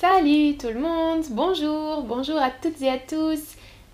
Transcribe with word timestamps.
Salut 0.00 0.56
tout 0.56 0.68
le 0.68 0.80
monde, 0.80 1.24
bonjour, 1.28 2.04
bonjour 2.04 2.38
à 2.38 2.48
toutes 2.48 2.80
et 2.80 2.88
à 2.88 2.96
tous. 2.96 3.38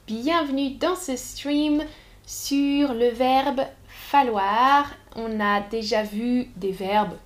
Bienvenue 0.07 0.71
dans 0.71 0.95
ce 0.95 1.17
stream 1.17 1.83
sur 2.25 2.95
le 2.95 3.09
verbe 3.09 3.63
falloir. 3.89 4.87
On 5.17 5.41
a 5.41 5.63
déjà 5.63 6.05
vu 6.05 6.47
des 6.55 6.71
verbes 6.71 7.17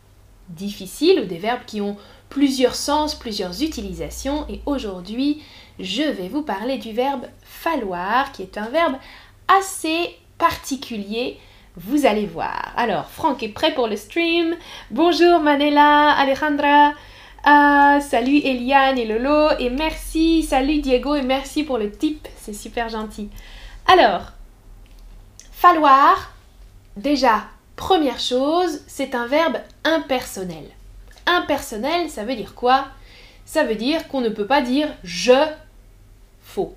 difficiles 0.48 1.20
ou 1.20 1.26
des 1.26 1.36
verbes 1.36 1.66
qui 1.66 1.82
ont 1.82 1.98
plusieurs 2.30 2.74
sens, 2.74 3.14
plusieurs 3.14 3.62
utilisations 3.62 4.46
et 4.48 4.62
aujourd'hui 4.64 5.42
je 5.78 6.04
vais 6.04 6.28
vous 6.28 6.42
parler 6.42 6.78
du 6.78 6.92
verbe 6.92 7.26
falloir 7.42 8.32
qui 8.32 8.40
est 8.40 8.56
un 8.56 8.70
verbe 8.70 8.94
assez 9.46 10.16
particulier. 10.38 11.36
Vous 11.76 12.06
allez 12.06 12.26
voir. 12.26 12.72
Alors, 12.78 13.10
Franck 13.10 13.42
est 13.42 13.50
prêt 13.50 13.74
pour 13.74 13.88
le 13.88 13.96
stream. 13.96 14.56
Bonjour 14.90 15.38
Manela, 15.38 16.12
Alejandra. 16.12 16.94
Ah, 17.42 18.00
salut 18.02 18.36
Eliane 18.36 18.98
et 18.98 19.06
Lolo 19.06 19.48
et 19.58 19.70
merci, 19.70 20.42
salut 20.42 20.80
Diego 20.80 21.14
et 21.14 21.22
merci 21.22 21.62
pour 21.62 21.78
le 21.78 21.90
tip, 21.90 22.28
c'est 22.36 22.52
super 22.52 22.90
gentil. 22.90 23.30
Alors, 23.86 24.32
falloir, 25.50 26.34
déjà, 26.98 27.44
première 27.76 28.20
chose, 28.20 28.82
c'est 28.86 29.14
un 29.14 29.26
verbe 29.26 29.56
impersonnel. 29.84 30.64
Impersonnel, 31.24 32.10
ça 32.10 32.24
veut 32.24 32.36
dire 32.36 32.54
quoi? 32.54 32.88
Ça 33.46 33.64
veut 33.64 33.74
dire 33.74 34.06
qu'on 34.08 34.20
ne 34.20 34.28
peut 34.28 34.46
pas 34.46 34.60
dire 34.60 34.88
je 35.02 35.46
faut, 36.42 36.74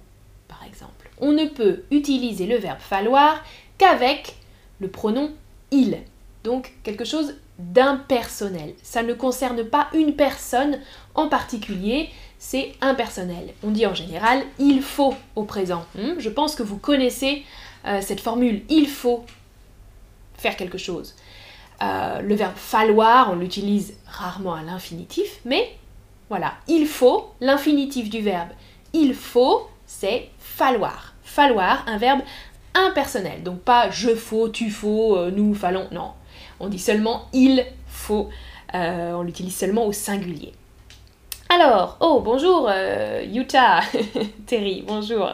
par 0.47 0.63
exemple. 0.65 1.09
On 1.19 1.33
ne 1.33 1.45
peut 1.45 1.83
utiliser 1.91 2.47
le 2.47 2.55
verbe 2.55 2.79
falloir 2.79 3.43
qu'avec 3.77 4.37
le 4.79 4.87
pronom 4.87 5.33
il. 5.71 5.97
Donc 6.43 6.73
quelque 6.83 7.05
chose 7.05 7.35
d'impersonnel. 7.59 8.73
Ça 8.83 9.03
ne 9.03 9.13
concerne 9.13 9.63
pas 9.63 9.87
une 9.93 10.15
personne 10.15 10.79
en 11.15 11.29
particulier, 11.29 12.09
c'est 12.39 12.73
impersonnel. 12.81 13.53
On 13.63 13.71
dit 13.71 13.85
en 13.85 13.93
général 13.93 14.43
il 14.59 14.81
faut 14.81 15.13
au 15.35 15.43
présent. 15.43 15.85
Hmm, 15.95 16.19
je 16.19 16.29
pense 16.29 16.55
que 16.55 16.63
vous 16.63 16.77
connaissez 16.77 17.43
euh, 17.85 18.01
cette 18.01 18.19
formule 18.19 18.63
il 18.69 18.87
faut 18.87 19.25
faire 20.37 20.57
quelque 20.57 20.77
chose. 20.77 21.15
Euh, 21.81 22.21
le 22.21 22.35
verbe 22.35 22.55
falloir, 22.55 23.31
on 23.31 23.35
l'utilise 23.35 23.95
rarement 24.07 24.53
à 24.53 24.61
l'infinitif, 24.61 25.39
mais 25.45 25.75
voilà, 26.29 26.53
il 26.67 26.87
faut, 26.87 27.31
l'infinitif 27.41 28.09
du 28.09 28.21
verbe 28.21 28.49
il 28.93 29.15
faut, 29.15 29.67
c'est 29.85 30.29
falloir. 30.39 31.15
Falloir, 31.23 31.83
un 31.87 31.97
verbe 31.97 32.21
impersonnel. 32.75 33.43
Donc 33.43 33.59
pas 33.61 33.89
je 33.89 34.15
faut, 34.15 34.49
tu 34.49 34.69
faut, 34.69 35.17
euh, 35.17 35.31
nous 35.31 35.53
fallons, 35.53 35.87
non. 35.91 36.11
On 36.63 36.69
dit 36.69 36.79
seulement 36.79 37.25
il 37.33 37.65
faut. 37.87 38.29
Euh, 38.73 39.11
on 39.11 39.23
l'utilise 39.23 39.53
seulement 39.53 39.85
au 39.85 39.91
singulier. 39.91 40.53
Alors, 41.49 41.97
oh 41.99 42.21
bonjour 42.23 42.69
euh, 42.71 43.21
Utah, 43.33 43.81
Terry, 44.47 44.81
bonjour. 44.87 45.33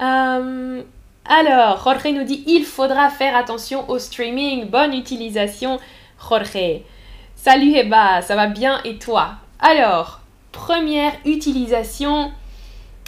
Euh, 0.00 0.82
alors, 1.24 1.80
Jorge 1.84 2.06
nous 2.12 2.24
dit 2.24 2.42
il 2.48 2.64
faudra 2.64 3.08
faire 3.08 3.36
attention 3.36 3.88
au 3.88 4.00
streaming. 4.00 4.68
Bonne 4.68 4.94
utilisation, 4.94 5.78
Jorge. 6.18 6.82
Salut 7.36 7.76
Eba, 7.76 8.20
ça 8.20 8.34
va 8.34 8.48
bien 8.48 8.80
et 8.82 8.98
toi? 8.98 9.34
Alors, 9.60 10.22
première 10.50 11.12
utilisation, 11.24 12.32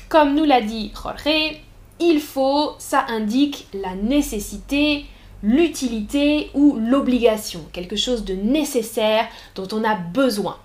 comme 0.09 0.37
nous 0.37 0.45
l'a 0.45 0.61
dit 0.61 0.93
Jorge, 0.95 1.59
il 1.99 2.21
faut, 2.21 2.77
ça 2.79 3.05
indique 3.09 3.67
la 3.75 3.97
nécessité, 3.97 5.07
l'utilité 5.45 6.51
ou 6.55 6.79
l'obligation, 6.81 7.61
quelque 7.73 7.97
chose 7.97 8.25
de 8.25 8.35
nécessaire 8.35 9.29
dont 9.55 9.69
on 9.73 9.85
a 9.85 9.95
besoin. 9.95 10.59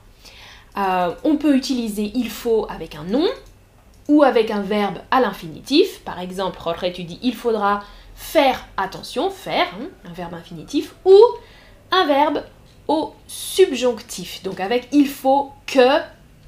Euh, 0.77 1.13
on 1.25 1.35
peut 1.35 1.55
utiliser 1.55 2.11
il 2.15 2.29
faut 2.29 2.65
avec 2.69 2.95
un 2.95 3.03
nom 3.03 3.27
ou 4.07 4.23
avec 4.23 4.51
un 4.51 4.61
verbe 4.61 4.99
à 5.11 5.19
l'infinitif. 5.19 5.99
Par 5.99 6.19
exemple, 6.19 6.59
Jorge, 6.63 6.93
tu 6.93 7.03
dis 7.03 7.19
il 7.21 7.35
faudra 7.35 7.83
faire 8.15 8.65
attention, 8.77 9.29
faire, 9.29 9.67
hein, 9.79 9.87
un 10.09 10.13
verbe 10.13 10.33
infinitif, 10.33 10.95
ou 11.03 11.17
un 11.91 12.05
verbe 12.05 12.43
au 12.87 13.13
subjonctif. 13.27 14.41
Donc 14.43 14.61
avec 14.61 14.87
il 14.93 15.07
faut 15.07 15.51
que 15.67 15.99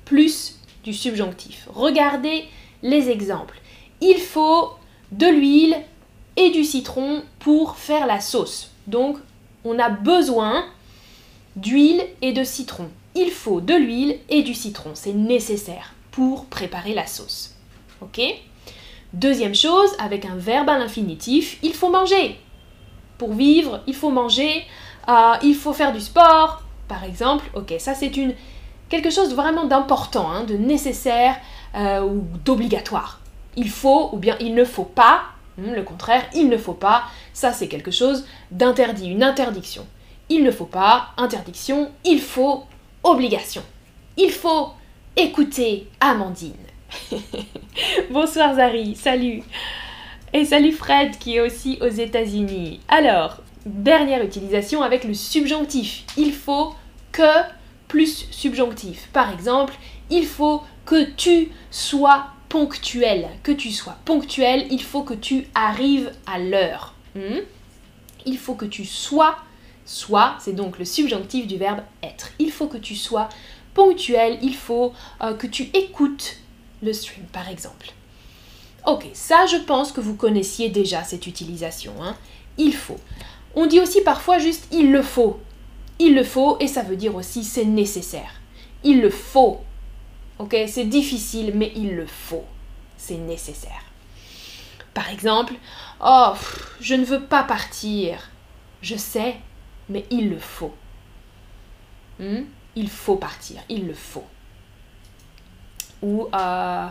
plus 0.06 0.60
du 0.86 0.94
subjonctif. 0.94 1.68
Regardez 1.74 2.46
les 2.82 3.10
exemples. 3.10 3.60
Il 4.00 4.18
faut 4.20 4.72
de 5.12 5.28
l'huile 5.28 5.76
et 6.38 6.50
du 6.52 6.64
citron 6.64 7.24
pour 7.40 7.78
faire 7.78 8.08
la 8.08 8.20
sauce. 8.20 8.72
Donc, 8.88 9.18
on 9.64 9.80
a 9.80 9.90
besoin 9.90 10.66
d'huile 11.56 12.04
et 12.22 12.34
de 12.34 12.44
citron. 12.44 12.90
Il 13.16 13.30
faut 13.30 13.62
de 13.62 13.74
l'huile 13.74 14.18
et 14.30 14.42
du 14.42 14.54
citron. 14.54 14.92
C'est 14.94 15.14
nécessaire 15.14 15.94
pour 16.12 16.46
préparer 16.46 16.94
la 16.94 17.08
sauce. 17.08 17.56
Ok? 18.02 18.22
Deuxième 19.14 19.56
chose, 19.56 19.90
avec 20.00 20.26
un 20.26 20.36
verbe 20.36 20.70
à 20.70 20.80
l'infinitif, 20.80 21.58
il 21.64 21.74
faut 21.74 21.90
manger. 21.90 22.40
Pour 23.18 23.34
vivre, 23.34 23.82
il 23.86 23.94
faut 23.94 24.10
manger. 24.10 24.64
Euh, 25.10 25.34
il 25.44 25.56
faut 25.56 25.74
faire 25.74 25.92
du 25.92 26.00
sport, 26.00 26.62
par 26.88 27.04
exemple. 27.04 27.46
Ok, 27.54 27.74
ça 27.80 27.94
c'est 27.94 28.16
une 28.16 28.34
quelque 28.90 29.10
chose 29.10 29.34
vraiment 29.34 29.66
d'important, 29.66 30.30
hein, 30.30 30.44
de 30.44 30.56
nécessaire 30.56 31.38
euh, 31.76 32.02
ou 32.02 32.26
d'obligatoire. 32.46 33.20
Il 33.56 33.70
faut 33.70 34.10
ou 34.14 34.18
bien 34.18 34.38
il 34.40 34.54
ne 34.54 34.66
faut 34.66 34.86
pas 34.86 35.22
le 35.62 35.84
contraire, 35.84 36.24
il 36.34 36.50
ne 36.50 36.58
faut 36.58 36.74
pas, 36.74 37.04
ça 37.34 37.54
c'est 37.54 37.68
quelque 37.68 37.92
chose 37.92 38.26
d'interdit, 38.52 39.10
une 39.10 39.24
interdiction. 39.24 39.86
Il 40.30 40.44
ne 40.44 40.52
faut 40.52 40.66
pas, 40.66 41.10
interdiction, 41.18 41.92
il 42.06 42.22
faut, 42.22 42.64
obligation. 43.04 43.64
Il 44.18 44.32
faut 44.32 44.70
écouter 45.16 45.88
Amandine. 46.00 46.54
Bonsoir 48.12 48.56
Zari, 48.56 48.96
salut. 48.96 49.44
Et 50.34 50.46
salut 50.46 50.72
Fred 50.72 51.18
qui 51.18 51.36
est 51.36 51.42
aussi 51.42 51.78
aux 51.82 51.90
États-Unis. 51.90 52.80
Alors, 52.88 53.42
dernière 53.66 54.24
utilisation 54.24 54.82
avec 54.82 55.04
le 55.04 55.14
subjonctif. 55.14 56.04
Il 56.18 56.34
faut 56.34 56.74
que 57.12 57.44
plus 57.88 58.28
subjonctif. 58.32 59.10
Par 59.12 59.34
exemple, 59.34 59.74
il 60.10 60.26
faut 60.26 60.64
que 60.86 61.12
tu 61.12 61.50
sois 61.70 62.28
ponctuel, 62.52 63.30
que 63.44 63.54
tu 63.54 63.72
sois 63.72 63.96
ponctuel, 64.04 64.68
il 64.72 64.84
faut 64.84 65.04
que 65.04 65.14
tu 65.14 65.48
arrives 65.56 66.12
à 66.26 66.38
l'heure. 66.38 66.94
Hmm? 67.16 67.40
Il 68.26 68.38
faut 68.38 68.56
que 68.56 68.66
tu 68.66 68.84
sois, 68.84 69.38
sois, 69.86 70.36
c'est 70.38 70.52
donc 70.52 70.78
le 70.78 70.84
subjonctif 70.84 71.48
du 71.48 71.56
verbe 71.56 71.80
être. 72.04 72.32
Il 72.40 72.52
faut 72.52 72.68
que 72.68 72.78
tu 72.78 72.98
sois 72.98 73.30
ponctuel, 73.74 74.38
il 74.42 74.54
faut 74.54 74.92
euh, 75.24 75.34
que 75.34 75.48
tu 75.48 75.70
écoutes 75.74 76.40
le 76.84 76.92
stream 76.92 77.26
par 77.32 77.48
exemple. 77.48 77.94
Ok, 78.86 79.06
ça 79.14 79.46
je 79.46 79.58
pense 79.58 79.94
que 79.94 80.02
vous 80.02 80.16
connaissiez 80.16 80.68
déjà 80.68 81.06
cette 81.06 81.28
utilisation. 81.28 81.94
Hein. 82.02 82.18
Il 82.58 82.74
faut. 82.74 83.00
On 83.56 83.66
dit 83.66 83.80
aussi 83.80 84.02
parfois 84.02 84.40
juste 84.40 84.68
il 84.74 84.92
le 84.92 85.02
faut. 85.02 85.40
Il 86.00 86.16
le 86.16 86.26
faut 86.26 86.58
et 86.60 86.68
ça 86.68 86.82
veut 86.82 86.98
dire 86.98 87.16
aussi 87.16 87.46
c'est 87.46 87.64
nécessaire. 87.64 88.42
Il 88.84 89.00
le 89.00 89.10
faut 89.10 89.62
Ok, 90.42 90.58
c'est 90.68 90.86
difficile, 90.86 91.52
mais 91.54 91.72
il 91.76 91.96
le 91.96 92.08
faut. 92.08 92.46
C'est 92.98 93.18
nécessaire. 93.18 93.84
Par 94.92 95.08
exemple, 95.12 95.54
oh, 96.04 96.34
je 96.80 96.96
ne 96.96 97.06
veux 97.06 97.22
pas 97.22 97.44
partir. 97.44 98.32
Je 98.82 98.96
sais, 98.96 99.36
mais 99.88 100.04
il 100.10 100.32
le 100.32 100.40
faut. 100.40 100.74
Hmm? 102.18 102.46
Il 102.76 102.90
faut 102.90 103.18
partir, 103.18 103.62
il 103.70 103.86
le 103.86 103.94
faut. 103.94 104.26
Ou 106.02 106.28
euh, 106.34 106.88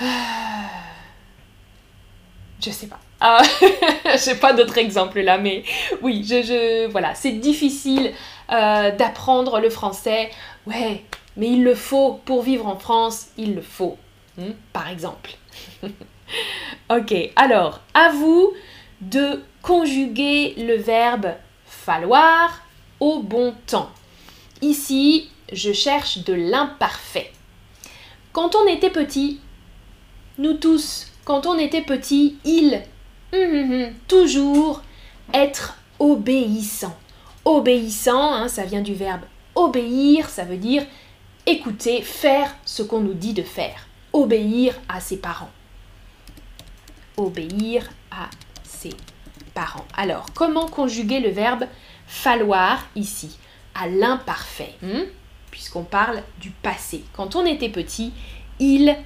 je 2.62 2.70
sais 2.70 2.86
pas. 2.86 3.00
Ah, 3.20 3.42
j'ai 4.24 4.36
pas 4.36 4.54
d'autres 4.54 4.78
exemples 4.78 5.20
là, 5.20 5.36
mais 5.36 5.64
oui, 6.00 6.24
je, 6.26 6.42
je 6.42 6.86
voilà, 6.86 7.14
c'est 7.14 7.32
difficile 7.32 8.14
euh, 8.50 8.90
d'apprendre 8.92 9.60
le 9.60 9.68
français. 9.68 10.30
Ouais, 10.66 11.04
mais 11.38 11.48
il 11.48 11.62
le 11.62 11.74
faut 11.74 12.20
pour 12.24 12.42
vivre 12.42 12.66
en 12.66 12.76
France, 12.76 13.28
il 13.38 13.54
le 13.54 13.62
faut, 13.62 13.96
hmm, 14.36 14.50
par 14.72 14.88
exemple. 14.88 15.30
ok, 16.90 17.14
alors, 17.36 17.80
à 17.94 18.10
vous 18.10 18.52
de 19.00 19.40
conjuguer 19.62 20.54
le 20.58 20.76
verbe 20.76 21.28
falloir 21.64 22.62
au 22.98 23.20
bon 23.20 23.54
temps. 23.66 23.90
Ici, 24.60 25.30
je 25.52 25.72
cherche 25.72 26.18
de 26.24 26.34
l'imparfait. 26.34 27.32
Quand 28.32 28.56
on 28.56 28.66
était 28.66 28.90
petit, 28.90 29.40
nous 30.38 30.54
tous, 30.54 31.12
quand 31.24 31.46
on 31.46 31.56
était 31.56 31.82
petit, 31.82 32.36
il, 32.44 32.82
hum, 33.32 33.40
hum, 33.40 33.72
hum, 33.72 33.92
toujours 34.08 34.82
être 35.32 35.78
obéissant. 36.00 36.96
Obéissant, 37.44 38.34
hein, 38.34 38.48
ça 38.48 38.64
vient 38.64 38.82
du 38.82 38.94
verbe 38.94 39.22
obéir, 39.58 40.28
ça 40.28 40.44
veut 40.44 40.56
dire 40.56 40.84
écouter, 41.46 42.02
faire 42.02 42.54
ce 42.64 42.82
qu'on 42.82 43.00
nous 43.00 43.14
dit 43.14 43.34
de 43.34 43.42
faire. 43.42 43.86
Obéir 44.12 44.74
à 44.88 45.00
ses 45.00 45.18
parents. 45.18 45.50
Obéir 47.16 47.88
à 48.10 48.28
ses 48.64 48.94
parents. 49.54 49.86
Alors, 49.96 50.26
comment 50.34 50.66
conjuguer 50.66 51.20
le 51.20 51.30
verbe 51.30 51.64
falloir 52.06 52.86
ici 52.96 53.36
à 53.74 53.86
l'imparfait 53.86 54.74
hmm? 54.82 55.04
puisqu'on 55.50 55.84
parle 55.84 56.22
du 56.40 56.50
passé. 56.50 57.04
Quand 57.12 57.36
on 57.36 57.44
était 57.44 57.68
petit, 57.68 58.12
il 58.58 58.96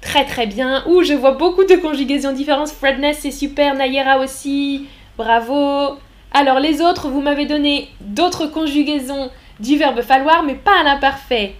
très 0.00 0.24
très 0.24 0.46
bien. 0.46 0.84
Ouh, 0.86 1.02
je 1.02 1.14
vois 1.14 1.32
beaucoup 1.32 1.64
de 1.64 1.76
conjugaisons 1.76 2.32
différentes. 2.32 2.70
Fredness, 2.70 3.18
c'est 3.20 3.30
super. 3.30 3.74
Nayera 3.74 4.18
aussi. 4.18 4.86
Bravo. 5.16 5.98
Alors 6.32 6.60
les 6.60 6.80
autres, 6.80 7.08
vous 7.08 7.20
m'avez 7.20 7.46
donné 7.46 7.88
d'autres 8.00 8.46
conjugaisons 8.46 9.30
du 9.58 9.76
verbe 9.76 10.00
falloir, 10.00 10.42
mais 10.42 10.54
pas 10.54 10.80
à 10.80 10.84
l'imparfait. 10.84 11.54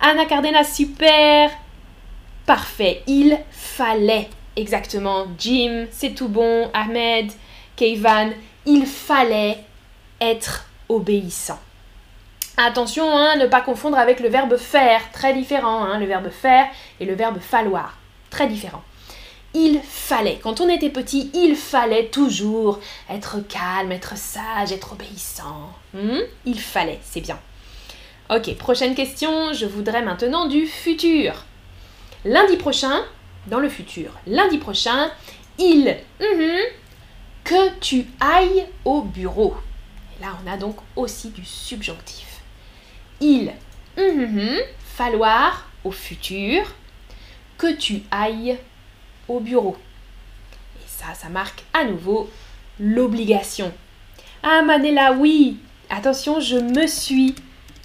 Anna 0.00 0.26
Cardena, 0.26 0.64
super. 0.64 1.50
Parfait. 2.44 3.02
Il 3.06 3.38
fallait. 3.50 4.28
Exactement. 4.56 5.26
Jim, 5.38 5.86
c'est 5.90 6.14
tout 6.14 6.28
bon. 6.28 6.70
Ahmed, 6.72 7.32
Keivan, 7.76 8.30
il 8.64 8.86
fallait 8.86 9.58
être 10.20 10.66
obéissant. 10.88 11.58
Attention, 12.56 13.16
hein, 13.16 13.36
ne 13.36 13.46
pas 13.46 13.60
confondre 13.60 13.98
avec 13.98 14.18
le 14.18 14.30
verbe 14.30 14.56
faire, 14.56 15.12
très 15.12 15.34
différent, 15.34 15.84
hein, 15.84 15.98
le 15.98 16.06
verbe 16.06 16.30
faire 16.30 16.66
et 17.00 17.04
le 17.04 17.14
verbe 17.14 17.38
falloir, 17.38 17.98
très 18.30 18.46
différent. 18.46 18.82
Il 19.52 19.80
fallait, 19.82 20.38
quand 20.42 20.62
on 20.62 20.68
était 20.68 20.88
petit, 20.88 21.30
il 21.34 21.54
fallait 21.54 22.06
toujours 22.06 22.80
être 23.10 23.40
calme, 23.46 23.92
être 23.92 24.16
sage, 24.16 24.72
être 24.72 24.92
obéissant. 24.92 25.70
Hmm? 25.92 26.20
Il 26.46 26.58
fallait, 26.58 27.00
c'est 27.02 27.20
bien. 27.20 27.38
Ok, 28.28 28.56
prochaine 28.56 28.94
question, 28.94 29.52
je 29.52 29.66
voudrais 29.66 30.02
maintenant 30.02 30.46
du 30.46 30.66
futur. 30.66 31.44
Lundi 32.24 32.56
prochain, 32.56 33.04
dans 33.46 33.60
le 33.60 33.68
futur, 33.68 34.10
lundi 34.26 34.58
prochain, 34.58 35.10
il, 35.58 35.96
mhm, 36.20 36.58
que 37.44 37.78
tu 37.78 38.06
ailles 38.20 38.66
au 38.84 39.02
bureau. 39.02 39.54
là, 40.20 40.36
on 40.44 40.50
a 40.50 40.56
donc 40.56 40.76
aussi 40.96 41.30
du 41.30 41.44
subjonctif 41.44 42.26
il, 43.20 43.52
mm 43.96 44.58
falloir 44.96 45.68
au 45.84 45.90
futur, 45.90 46.64
que 47.58 47.74
tu 47.74 48.02
ailles 48.10 48.56
au 49.28 49.40
bureau. 49.40 49.76
Et 50.80 50.86
ça, 50.86 51.12
ça 51.12 51.28
marque 51.28 51.64
à 51.74 51.84
nouveau 51.84 52.30
l'obligation. 52.80 53.72
Ah 54.42 54.62
Manela, 54.62 55.12
oui, 55.12 55.58
attention, 55.90 56.40
je 56.40 56.56
me 56.56 56.86
suis 56.86 57.34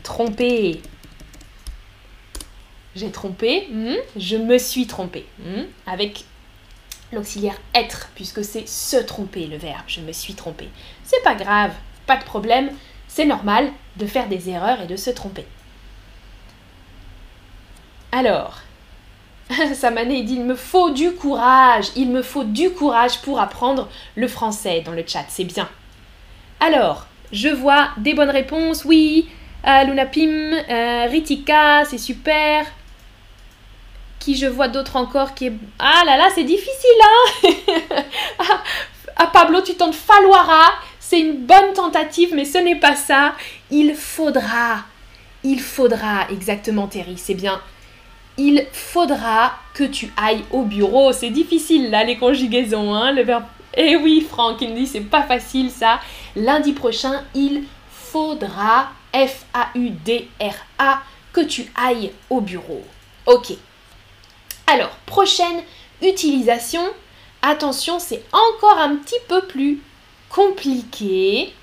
trompée. 0.03 0.81
J'ai 2.95 3.12
trompé, 3.12 3.68
hmm, 3.71 3.95
je 4.18 4.36
me 4.36 4.57
suis 4.57 4.86
trompée, 4.86 5.25
hmm, 5.39 5.63
avec 5.88 6.25
l'auxiliaire 7.13 7.57
être, 7.74 8.09
puisque 8.15 8.44
c'est 8.44 8.68
se 8.68 8.98
tromper 8.98 9.48
le 9.48 9.57
verbe, 9.57 9.83
je 9.88 10.01
me 10.01 10.12
suis 10.12 10.33
trompée. 10.33 10.69
C'est 11.03 11.24
pas 11.24 11.36
grave, 11.36 11.71
pas 12.06 12.18
de 12.18 12.24
problème, 12.24 12.69
c'est 13.07 13.25
normal 13.25 13.71
de 13.98 14.06
faire 14.06 14.27
des 14.27 14.50
erreurs 14.50 14.81
et 14.81 14.88
de 14.88 14.95
se 14.95 15.09
tromper. 15.09 15.45
Alors, 18.12 18.62
Samané 19.74 20.24
dit 20.24 20.36
il 20.36 20.44
me 20.44 20.56
faut 20.56 20.92
du 20.92 21.12
courage, 21.12 21.88
il 21.95 22.09
me 22.09 22.21
faut 22.21 22.44
du 22.44 22.71
courage 22.71 23.21
pour 23.21 23.39
apprendre 23.39 23.89
le 24.15 24.27
français 24.27 24.81
dans 24.81 24.92
le 24.92 25.03
chat, 25.06 25.25
c'est 25.30 25.44
bien. 25.44 25.69
Alors, 26.59 27.07
je 27.31 27.50
vois 27.50 27.89
des 27.98 28.13
bonnes 28.13 28.30
réponses, 28.30 28.86
oui, 28.86 29.30
euh, 29.68 29.84
Lunapim, 29.84 30.54
euh, 30.69 31.08
Ritika, 31.10 31.86
c'est 31.86 31.98
super. 31.98 32.66
Qui 34.19 34.36
je 34.36 34.46
vois 34.46 34.68
d'autres 34.68 34.98
encore 34.98 35.34
qui 35.34 35.48
est... 35.48 35.54
Ah 35.80 36.04
là 36.06 36.18
là, 36.18 36.30
c'est 36.34 36.44
difficile, 36.44 37.02
hein 37.04 37.50
ah, 38.40 38.63
ah, 39.16 39.28
Pablo, 39.28 39.62
tu 39.62 39.75
tentes 39.75 39.96
falloira 39.96 40.72
c'est 41.12 41.19
une 41.19 41.46
bonne 41.46 41.74
tentative, 41.74 42.30
mais 42.34 42.46
ce 42.46 42.58
n'est 42.58 42.78
pas 42.78 42.96
ça. 42.96 43.36
Il 43.69 43.96
faudra. 43.96 44.86
Il 45.44 45.60
faudra, 45.60 46.25
exactement 46.31 46.88
Terry, 46.88 47.18
c'est 47.18 47.34
bien. 47.34 47.60
Il 48.38 48.66
faudra 48.72 49.56
que 49.74 49.84
tu 49.84 50.10
ailles 50.16 50.46
au 50.52 50.62
bureau. 50.62 51.12
C'est 51.12 51.30
difficile 51.30 51.90
là, 51.90 52.06
les 52.06 52.18
conjugaisons, 52.18 52.94
hein, 52.94 53.12
le 53.12 53.24
verbe. 53.24 53.44
Eh 53.75 53.98
oui, 53.98 54.25
Franck, 54.30 54.62
il 54.62 54.69
me 54.69 54.75
dit 54.78 54.88
c'est 54.88 55.02
pas 55.02 55.24
facile 55.24 55.69
ça. 55.69 56.00
Lundi 56.38 56.72
prochain, 56.72 57.24
il 57.36 57.63
faudra, 57.92 58.94
F-A-U-D-R-A, 59.13 61.02
que 61.34 61.42
tu 61.42 61.72
ailles 61.81 62.12
au 62.30 62.42
bureau. 62.42 62.84
Ok. 63.25 63.54
Alors, 64.68 64.92
prochaine 65.06 65.63
utilisation. 66.02 66.81
Attention, 67.42 68.00
c'est 68.00 68.24
encore 68.31 68.78
un 68.78 68.96
petit 68.98 69.19
peu 69.28 69.42
plus 69.48 69.81
compliqué. 70.30 71.54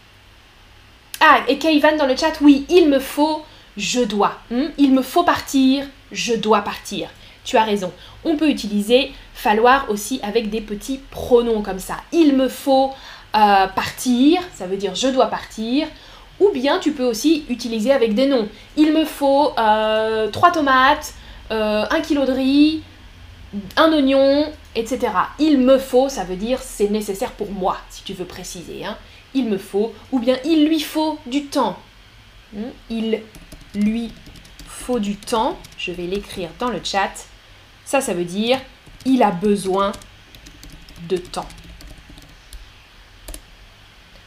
Ah, 1.21 1.41
et 1.49 1.59
Kayvan 1.59 1.97
dans 1.97 2.07
le 2.07 2.17
chat, 2.17 2.41
oui, 2.41 2.67
il 2.69 2.89
me 2.89 2.99
faut, 2.99 3.45
je 3.77 4.01
dois. 4.01 4.39
Hmm? 4.51 4.67
Il 4.77 4.93
me 4.93 5.03
faut 5.03 5.25
partir, 5.25 5.87
je 6.13 6.35
dois 6.35 6.61
partir. 6.63 7.09
Tu 7.45 7.57
as 7.57 7.65
raison. 7.65 7.93
On 8.25 8.37
peut 8.37 8.51
utiliser 8.51 9.13
falloir 9.35 9.91
aussi 9.91 10.21
avec 10.23 10.51
des 10.51 10.61
petits 10.61 11.01
pronoms 11.11 11.63
comme 11.63 11.79
ça. 11.79 11.97
Il 12.13 12.37
me 12.37 12.49
faut 12.49 12.93
euh, 13.37 13.67
partir, 13.69 14.41
ça 14.55 14.67
veut 14.67 14.77
dire 14.77 14.95
je 14.95 15.09
dois 15.09 15.27
partir. 15.27 15.87
Ou 16.41 16.51
bien 16.53 16.79
tu 16.79 16.93
peux 16.93 17.05
aussi 17.05 17.45
utiliser 17.49 17.93
avec 17.93 18.15
des 18.15 18.27
noms. 18.27 18.49
Il 18.77 18.93
me 18.93 19.05
faut 19.05 19.53
euh, 19.59 20.29
trois 20.31 20.53
tomates, 20.53 21.15
euh, 21.51 21.85
un 21.91 22.01
kilo 22.01 22.25
de 22.25 22.33
riz, 22.33 22.83
un 23.77 23.93
oignon, 23.93 24.51
etc. 24.75 25.01
Il 25.39 25.59
me 25.59 25.79
faut, 25.79 26.09
ça 26.09 26.25
veut 26.25 26.37
dire 26.37 26.61
c'est 26.63 26.91
nécessaire 26.91 27.33
pour 27.33 27.51
moi, 27.51 27.79
si 27.91 28.03
tu 28.05 28.13
veux 28.13 28.25
préciser. 28.25 28.85
Hein. 28.85 28.97
Il 29.35 29.47
me 29.47 29.59
faut, 29.59 29.93
ou 30.13 30.19
bien 30.19 30.37
il 30.45 30.67
lui 30.67 30.81
faut 30.81 31.19
du 31.27 31.47
temps. 31.47 31.77
Hmm? 32.53 32.71
Il 32.89 33.21
lui 33.75 34.13
faut 34.67 34.99
du 34.99 35.17
temps. 35.17 35.59
Je 35.77 35.93
vais 35.93 36.05
l'écrire 36.05 36.51
dans 36.59 36.71
le 36.71 36.81
chat. 36.83 37.13
Ça, 37.85 38.01
ça 38.01 38.15
veut 38.15 38.25
dire 38.25 38.59
il 39.05 39.23
a 39.23 39.31
besoin 39.31 39.93
de 41.09 41.17
temps. 41.17 41.49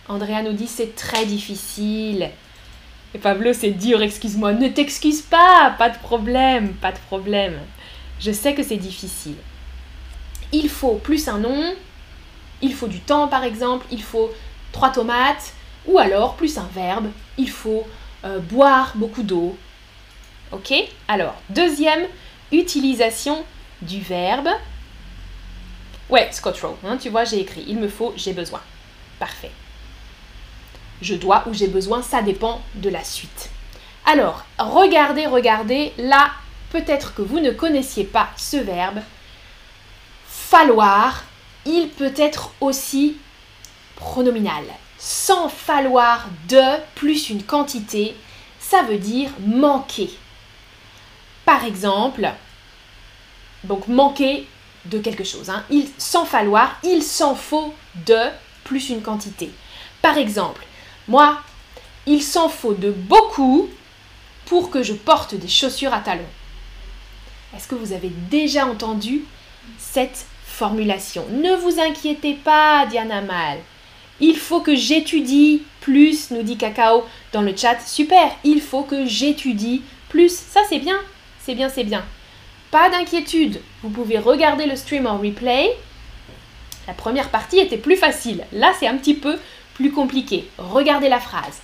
Andrea 0.08 0.44
nous 0.44 0.54
dit 0.54 0.68
c'est 0.68 0.96
très 0.96 1.26
difficile. 1.26 2.30
Et 3.14 3.18
Pablo, 3.18 3.54
c'est 3.54 3.72
dur, 3.72 4.02
excuse-moi. 4.02 4.54
Ne 4.54 4.70
t'excuse 4.70 5.22
pas, 5.22 5.76
pas 5.78 5.90
de 5.90 5.98
problème, 5.98 6.74
pas 6.74 6.92
de 6.92 7.00
problème. 7.00 7.60
Je 8.20 8.32
sais 8.32 8.54
que 8.54 8.64
c'est 8.64 8.78
difficile. 8.78 9.36
Il 10.54 10.70
faut 10.70 10.96
plus 10.96 11.28
un 11.28 11.40
nom, 11.40 11.74
il 12.62 12.74
faut 12.74 12.88
du 12.88 13.00
temps 13.00 13.28
par 13.28 13.44
exemple, 13.44 13.86
il 13.92 14.02
faut 14.02 14.32
trois 14.72 14.92
tomates, 14.92 15.54
ou 15.86 15.98
alors 15.98 16.36
plus 16.36 16.58
un 16.58 16.70
verbe, 16.74 17.08
il 17.38 17.50
faut 17.50 17.86
euh, 18.24 18.40
boire 18.40 18.94
beaucoup 18.96 19.24
d'eau. 19.24 19.58
Ok? 20.52 20.74
Alors, 21.08 21.36
deuxième 21.50 22.06
utilisation 22.52 23.44
du 23.82 24.00
verbe. 24.02 24.50
Ouais, 26.10 26.30
Scotro, 26.32 26.78
hein, 26.86 26.98
tu 26.98 27.10
vois, 27.10 27.24
j'ai 27.24 27.40
écrit 27.40 27.64
il 27.68 27.78
me 27.78 27.88
faut, 27.88 28.14
j'ai 28.18 28.34
besoin. 28.34 28.62
Parfait. 29.20 29.52
Je 31.02 31.16
dois 31.16 31.44
ou 31.48 31.54
j'ai 31.54 31.68
besoin, 31.68 32.02
ça 32.02 32.22
dépend 32.22 32.62
de 32.76 32.90
la 32.90 33.04
suite. 33.04 33.50
Alors, 34.06 34.46
regardez, 34.58 35.26
regardez, 35.26 35.94
là, 35.98 36.32
peut-être 36.72 37.14
que 37.14 37.22
vous 37.22 37.40
ne 37.40 37.52
connaissiez 37.52 38.04
pas 38.04 38.30
ce 38.38 38.58
verbe. 38.58 39.00
Falloir, 40.28 41.24
il 41.66 41.90
peut 41.90 42.14
être 42.18 42.52
aussi 42.62 43.18
pronominal. 43.96 44.64
Sans 44.98 45.50
falloir 45.50 46.28
de 46.48 46.80
plus 46.96 47.30
une 47.30 47.44
quantité, 47.44 48.16
ça 48.60 48.84
veut 48.84 48.98
dire 48.98 49.30
manquer. 49.46 50.10
Par 51.46 51.66
exemple, 51.66 52.30
donc 53.64 53.88
manquer 53.88 54.48
de 54.86 55.00
quelque 55.00 55.24
chose. 55.24 55.50
Hein. 55.50 55.64
Sans 55.98 56.26
falloir, 56.26 56.78
il 56.84 57.04
s'en 57.04 57.36
faut 57.36 57.74
de 58.06 58.20
plus 58.64 58.90
une 58.90 59.02
quantité. 59.02 59.52
Par 60.02 60.18
exemple, 60.18 60.66
moi, 61.08 61.42
il 62.06 62.22
s'en 62.22 62.50
faut 62.50 62.74
de 62.74 62.92
beaucoup 62.92 63.70
pour 64.46 64.70
que 64.70 64.84
je 64.84 64.94
porte 64.94 65.36
des 65.36 65.48
chaussures 65.48 65.94
à 65.94 66.00
talons. 66.00 66.24
Est-ce 67.56 67.68
que 67.68 67.76
vous 67.76 67.94
avez 67.94 68.12
déjà 68.30 68.66
entendu 68.66 69.24
cette 69.78 70.26
formulation? 70.46 71.26
Ne 71.32 71.56
vous 71.56 71.80
inquiétez 71.80 72.34
pas, 72.34 72.86
Diana 72.86 73.22
Mal. 73.22 73.60
Il 74.20 74.38
faut 74.38 74.62
que 74.62 74.76
j'étudie 74.76 75.64
plus, 75.82 76.32
nous 76.32 76.44
dit 76.44 76.58
Cacao 76.58 77.06
dans 77.34 77.42
le 77.42 77.56
chat. 77.56 77.80
Super, 77.86 78.32
il 78.44 78.62
faut 78.62 78.84
que 78.84 79.06
j'étudie 79.06 79.82
plus. 80.10 80.34
Ça, 80.34 80.62
c'est 80.70 80.80
bien, 80.80 80.98
c'est 81.40 81.56
bien, 81.56 81.70
c'est 81.70 81.84
bien. 81.84 82.06
Pas 82.70 82.90
d'inquiétude, 82.90 83.60
vous 83.84 83.90
pouvez 83.90 84.18
regarder 84.18 84.66
le 84.66 84.76
stream 84.76 85.08
en 85.08 85.18
replay. 85.18 85.76
La 86.88 86.94
première 86.94 87.30
partie 87.30 87.60
était 87.60 87.78
plus 87.78 87.98
facile. 87.98 88.46
Là, 88.54 88.74
c'est 88.80 88.88
un 88.88 88.98
petit 88.98 89.14
peu 89.14 89.38
plus 89.76 89.92
compliqué. 89.92 90.50
Regardez 90.58 91.10
la 91.10 91.20
phrase. 91.20 91.62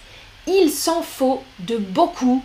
Il 0.48 0.72
s'en 0.72 1.02
faut 1.02 1.44
de 1.60 1.78
beaucoup 1.78 2.44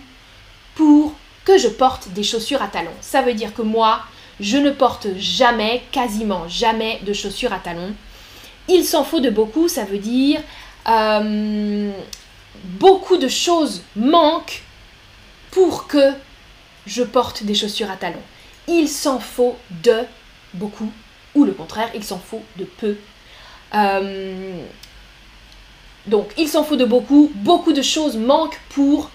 pour 0.75 1.15
que 1.45 1.59
je 1.59 1.69
porte 1.69 2.09
des 2.09 2.23
chaussures 2.23 2.63
à 2.63 2.69
talons. 2.69 2.91
Ça 3.01 3.23
veut 3.23 3.35
dire 3.35 3.55
que 3.55 3.63
moi, 3.63 4.01
je 4.41 4.57
ne 4.57 4.71
porte 4.71 5.09
jamais, 5.19 5.83
quasiment 5.93 6.49
jamais 6.49 7.01
de 7.05 7.13
chaussures 7.13 7.53
à 7.53 7.59
talons. 7.59 7.95
Il 8.69 8.85
s'en 8.85 9.05
faut 9.05 9.21
de 9.21 9.31
beaucoup, 9.31 9.69
ça 9.69 9.85
veut 9.85 9.99
dire 9.99 10.41
euh, 10.89 11.93
beaucoup 12.65 13.17
de 13.17 13.29
choses 13.29 13.83
manquent 13.97 14.63
pour 15.51 15.87
que 15.87 16.13
je 16.87 17.03
porte 17.03 17.45
des 17.45 17.55
chaussures 17.55 17.91
à 17.91 17.97
talons. 17.97 18.23
Il 18.69 18.89
s'en 18.89 19.21
faut 19.21 19.57
de 19.83 20.01
beaucoup, 20.55 20.91
ou 21.35 21.45
le 21.45 21.53
contraire, 21.53 21.91
il 21.95 22.05
s'en 22.05 22.19
faut 22.19 22.43
de 22.57 22.65
peu. 22.65 22.97
Euh, 23.75 24.63
donc, 26.07 26.31
il 26.37 26.49
s'en 26.49 26.65
faut 26.65 26.77
de 26.77 26.85
beaucoup, 26.85 27.31
beaucoup 27.35 27.73
de 27.73 27.83
choses 27.83 28.17
manquent 28.17 28.61
pour 28.71 29.11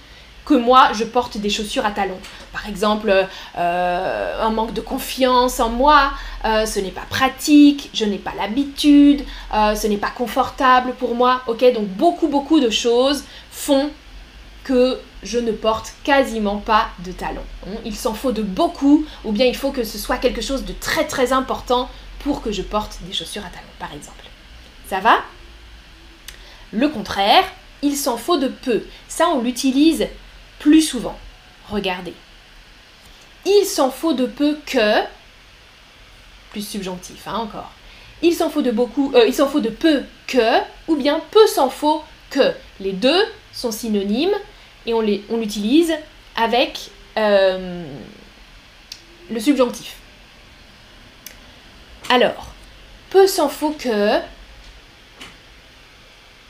que 0.45 0.53
moi 0.53 0.93
je 0.93 1.03
porte 1.03 1.37
des 1.37 1.49
chaussures 1.49 1.85
à 1.85 1.91
talons. 1.91 2.19
Par 2.53 2.67
exemple, 2.69 3.13
euh, 3.57 4.41
un 4.41 4.49
manque 4.49 4.73
de 4.73 4.79
confiance 4.79 5.59
en 5.59 5.69
moi, 5.69 6.13
euh, 6.45 6.65
ce 6.65 6.79
n'est 6.79 6.91
pas 6.91 7.05
pratique, 7.09 7.89
je 7.93 8.05
n'ai 8.05 8.17
pas 8.17 8.31
l'habitude, 8.37 9.25
ce 9.51 9.87
n'est 9.87 9.97
pas 9.97 10.09
confortable 10.09 10.93
pour 10.97 11.15
moi. 11.15 11.41
Ok, 11.47 11.65
donc 11.73 11.87
beaucoup 11.87 12.29
beaucoup 12.29 12.61
de 12.61 12.69
choses 12.69 13.25
font 13.51 13.89
que 14.63 14.97
je 15.23 15.39
ne 15.39 15.51
porte 15.51 15.93
quasiment 16.03 16.57
pas 16.57 16.87
de 17.05 17.11
talons. 17.11 17.41
Il 17.85 17.95
s'en 17.95 18.13
faut 18.13 18.31
de 18.31 18.41
beaucoup, 18.41 19.05
ou 19.25 19.31
bien 19.31 19.45
il 19.45 19.55
faut 19.55 19.71
que 19.71 19.83
ce 19.83 19.97
soit 19.97 20.17
quelque 20.17 20.41
chose 20.41 20.63
de 20.63 20.73
très 20.73 21.05
très 21.05 21.33
important 21.33 21.89
pour 22.19 22.41
que 22.41 22.51
je 22.51 22.61
porte 22.61 22.99
des 23.01 23.13
chaussures 23.13 23.43
à 23.45 23.49
talons, 23.49 23.77
par 23.79 23.93
exemple. 23.93 24.25
Ça 24.89 24.99
va? 24.99 25.17
Le 26.71 26.89
contraire, 26.89 27.45
il 27.81 27.95
s'en 27.95 28.17
faut 28.17 28.37
de 28.37 28.47
peu. 28.47 28.83
Ça, 29.07 29.29
on 29.29 29.41
l'utilise 29.41 30.07
plus 30.59 30.81
souvent. 30.81 31.17
Regardez. 31.69 32.13
Il 33.45 33.65
s'en 33.65 33.91
faut 33.91 34.13
de 34.13 34.25
peu 34.25 34.57
que, 34.65 35.01
plus 36.51 36.67
subjonctif 36.67 37.27
hein, 37.27 37.37
encore. 37.37 37.71
Il 38.21 38.33
s'en 38.33 38.49
faut 38.49 38.61
de 38.61 38.71
beaucoup, 38.71 39.13
euh, 39.15 39.25
il 39.27 39.33
s'en 39.33 39.47
faut 39.47 39.59
de 39.59 39.69
peu 39.69 40.03
que, 40.25 40.59
ou 40.87 40.95
bien 40.95 41.21
peu 41.31 41.45
s'en 41.47 41.69
faut 41.69 42.03
que. 42.29 42.51
Les 42.79 42.93
deux 42.93 43.23
sont 43.53 43.71
synonymes 43.71 44.35
et 44.85 44.93
on 44.93 45.01
l'utilise 45.01 45.93
avec 46.35 46.89
euh, 47.17 47.83
le 49.29 49.39
subjonctif. 49.39 49.97
Alors, 52.09 52.53
peu 53.09 53.27
s'en 53.27 53.49
faut 53.49 53.71
que, 53.71 54.19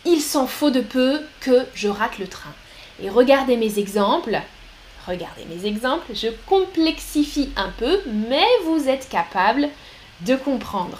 il 0.07 0.21
s'en 0.21 0.47
faut 0.47 0.71
de 0.71 0.79
peu 0.79 1.21
que 1.41 1.65
je 1.75 1.89
rate 1.89 2.17
le 2.17 2.27
train. 2.27 2.53
Et 3.03 3.09
regardez 3.09 3.57
mes 3.57 3.77
exemples. 3.77 4.39
Regardez 5.05 5.45
mes 5.45 5.67
exemples. 5.67 6.15
Je 6.15 6.29
complexifie 6.47 7.51
un 7.57 7.69
peu, 7.77 7.99
mais 8.07 8.45
vous 8.65 8.87
êtes 8.87 9.09
capable 9.09 9.67
de 10.21 10.35
comprendre. 10.35 10.99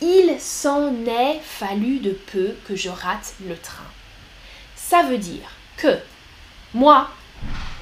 Il 0.00 0.40
s'en 0.40 0.92
est 1.06 1.40
fallu 1.44 1.98
de 1.98 2.10
peu 2.10 2.54
que 2.66 2.74
je 2.74 2.88
rate 2.88 3.34
le 3.46 3.56
train. 3.56 3.84
Ça 4.74 5.02
veut 5.02 5.18
dire 5.18 5.50
que 5.76 5.98
moi, 6.72 7.10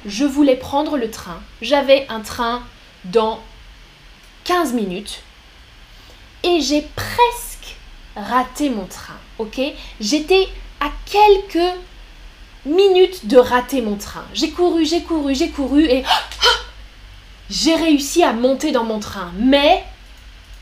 je 0.07 0.25
voulais 0.25 0.57
prendre 0.57 0.97
le 0.97 1.11
train. 1.11 1.41
J'avais 1.62 2.07
un 2.09 2.21
train 2.21 2.62
dans 3.05 3.41
15 4.45 4.73
minutes 4.73 5.23
et 6.43 6.61
j'ai 6.61 6.83
presque 6.97 7.48
raté 8.18 8.70
mon 8.70 8.87
train, 8.87 9.18
ok? 9.38 9.60
J'étais 10.00 10.48
à 10.80 10.90
quelques 11.06 11.75
minutes 12.66 13.26
de 13.26 13.38
rater 13.38 13.80
mon 13.80 13.96
train. 13.96 14.25
J'ai 14.34 14.50
couru, 14.50 14.84
j'ai 14.84 15.02
couru, 15.02 15.34
j'ai 15.34 15.50
couru 15.50 15.84
et 15.84 16.04
j'ai 17.50 17.75
réussi 17.75 18.22
à 18.22 18.32
monter 18.32 18.72
dans 18.72 18.84
mon 18.84 19.00
train. 19.00 19.32
Mais 19.38 19.84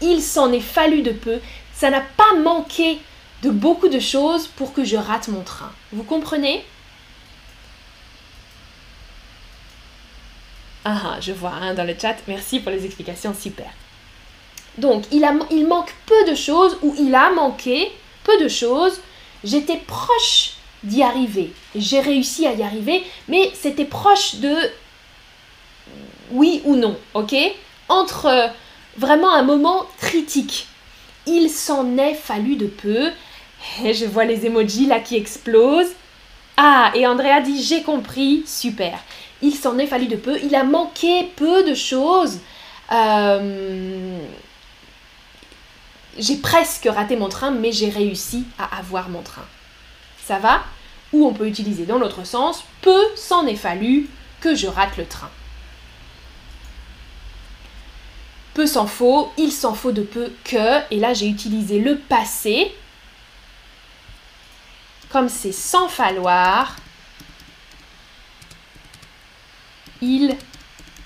il 0.01 0.23
s'en 0.23 0.53
est 0.53 0.61
fallu 0.61 1.03
de 1.03 1.13
peu. 1.13 1.41
Ça 1.73 1.91
n'a 1.91 2.01
pas 2.01 2.35
manqué 2.43 2.99
de 3.43 3.51
beaucoup 3.51 3.89
de 3.89 4.01
choses 4.01 4.47
pour 4.47 4.73
que 4.73 4.85
je 4.85 4.97
rate 4.97 5.29
mon 5.29 5.43
train. 5.43 5.73
Vous 5.93 6.05
comprenez? 6.05 6.65
Ah, 10.85 11.01
ah, 11.05 11.21
je 11.21 11.33
vois 11.33 11.53
hein, 11.53 11.75
dans 11.75 11.85
le 11.85 11.97
chat. 12.01 12.17
Merci 12.29 12.61
pour 12.61 12.71
les 12.71 12.85
explications, 12.85 13.35
super. 13.35 13.71
Donc, 14.79 15.05
il, 15.13 15.21
manque 15.67 15.95
peu 16.07 16.31
de 16.31 16.35
choses, 16.35 16.79
ou 16.83 16.95
il 16.99 17.15
a 17.15 17.31
manqué 17.31 17.91
peu 18.25 18.37
de 18.43 18.49
choses. 18.49 19.01
J'étais 19.45 19.81
proche 19.87 20.55
d'y 20.83 21.03
arriver. 21.03 21.53
J'ai 21.75 22.01
réussi 22.01 22.47
à 22.47 22.53
y 22.53 22.63
arriver, 22.63 23.05
mais 23.29 23.51
c'était 23.55 23.85
proche 23.85 24.37
de 24.37 24.55
oui 26.33 26.61
ou 26.65 26.77
non, 26.77 26.97
ok? 27.15 27.35
Entre 27.89 28.27
euh, 28.27 28.49
vraiment 28.99 29.33
un 29.33 29.43
moment 29.43 29.87
critique. 29.99 30.67
Il 31.27 31.49
s'en 31.51 31.97
est 31.97 32.15
fallu 32.15 32.57
de 32.57 32.67
peu. 32.67 33.11
Et 33.85 33.95
je 33.95 34.05
vois 34.05 34.25
les 34.25 34.47
emojis 34.47 34.87
là 34.87 35.01
qui 35.01 35.17
explosent. 35.17 35.93
Ah, 36.57 36.91
et 36.95 37.07
Andrea 37.07 37.41
dit 37.41 37.63
j'ai 37.63 37.83
compris, 37.83 38.45
super 38.47 38.99
il 39.43 39.55
s'en 39.55 39.79
est 39.79 39.87
fallu 39.87 40.07
de 40.07 40.17
peu, 40.17 40.39
il 40.43 40.55
a 40.55 40.65
manqué 40.65 41.31
peu 41.37 41.65
de 41.65 41.75
choses. 41.75 42.39
Euh, 42.93 44.19
j'ai 46.19 46.37
presque 46.37 46.89
raté 46.93 47.17
mon 47.17 47.29
train, 47.29 47.51
mais 47.51 47.73
j'ai 47.73 47.91
réussi 47.91 48.45
à 48.59 48.79
avoir 48.79 49.09
mon 49.09 49.23
train. 49.23 49.47
Ça 50.25 50.39
va? 50.39 50.65
Ou 51.13 51.27
on 51.27 51.33
peut 51.33 51.47
utiliser 51.47 51.87
dans 51.87 51.99
l'autre 51.99 52.25
sens, 52.25 52.65
peu 52.83 53.01
s'en 53.15 53.47
est 53.47 53.57
fallu 53.57 54.09
que 54.41 54.55
je 54.55 54.67
rate 54.67 54.97
le 54.97 55.07
train. 55.07 55.31
Peu 58.55 58.67
s'en 58.67 58.87
faut, 58.87 59.33
il 59.37 59.53
s'en 59.53 59.75
faut 59.75 59.93
de 59.93 60.03
peu 60.03 60.33
que, 60.45 60.81
et 60.91 60.99
là 60.99 61.13
j'ai 61.13 61.29
utilisé 61.29 61.79
le 61.79 61.99
passé, 61.99 62.75
comme 65.11 65.29
c'est 65.29 65.53
sans 65.53 65.89
falloir, 65.89 66.77
il 70.01 70.37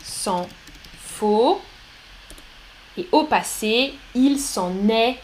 s'en 0.02 0.48
faut. 1.04 1.60
Et 2.96 3.06
au 3.12 3.24
passé, 3.24 3.94
il 4.14 4.38
s'en 4.38 4.88
est 4.88 5.18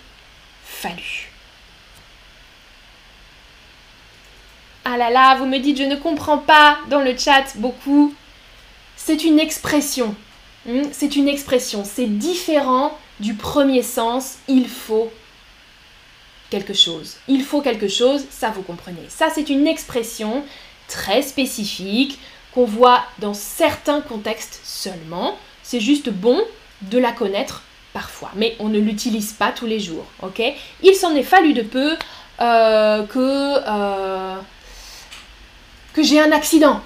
fallu. 0.65 1.31
Ah 4.85 4.97
là 4.97 5.11
là, 5.11 5.37
vous 5.37 5.47
me 5.47 5.59
dites 5.59 5.79
je 5.79 5.83
ne 5.83 5.97
comprends 5.97 6.39
pas 6.39 6.79
dans 6.89 7.01
le 7.01 7.17
chat 7.17 7.45
beaucoup. 7.57 8.15
C'est 8.97 9.25
une 9.25 9.41
expression. 9.41 10.15
Hmm, 10.65 10.83
c'est 10.93 11.17
une 11.17 11.29
expression. 11.29 11.85
C'est 11.85 12.07
différent 12.07 12.97
du 13.21 13.35
premier 13.35 13.83
sens. 13.83 14.37
Il 14.47 14.69
faut 14.69 15.11
quelque 16.51 16.75
chose. 16.75 17.17
Il 17.29 17.43
faut 17.43 17.63
quelque 17.63 17.89
chose, 17.89 18.25
ça 18.31 18.51
vous 18.51 18.63
comprenez. 18.63 19.03
Ça, 19.09 19.29
c'est 19.35 19.49
une 19.51 19.67
expression 19.67 20.45
très 20.89 21.23
spécifique 21.23 22.19
qu'on 22.55 22.65
voit 22.65 23.05
dans 23.19 23.35
certains 23.35 24.01
contextes 24.01 24.61
seulement. 24.63 25.37
C'est 25.63 25.81
juste 25.81 26.11
bon 26.11 26.41
de 26.83 26.99
la 26.99 27.13
connaître 27.13 27.63
parfois, 27.93 28.31
mais 28.35 28.57
on 28.59 28.69
ne 28.69 28.79
l'utilise 28.79 29.33
pas 29.33 29.53
tous 29.53 29.67
les 29.67 29.81
jours, 29.81 30.05
ok? 30.23 30.43
Il 30.83 30.95
s'en 30.95 31.15
est 31.15 31.23
fallu 31.23 31.55
de 31.55 31.63
peu 31.63 31.97
euh, 32.41 33.03
que, 33.05 33.57
euh, 33.67 34.37
que 35.95 36.03
j'ai 36.03 36.21
un 36.21 36.33
accident, 36.33 36.83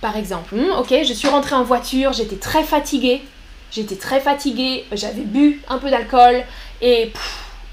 par 0.00 0.16
exemple. 0.16 0.56
Hmm, 0.56 0.82
je 0.90 1.12
suis 1.12 1.28
rentrée 1.28 1.54
en 1.54 1.62
voiture, 1.62 2.12
j'étais 2.12 2.36
très 2.36 2.64
fatiguée, 2.64 3.22
j'étais 3.70 3.96
très 3.96 4.20
fatiguée, 4.20 4.84
j'avais 4.92 5.22
bu 5.22 5.60
un 5.68 5.78
peu 5.78 5.90
d'alcool 5.90 6.42
et 6.80 7.12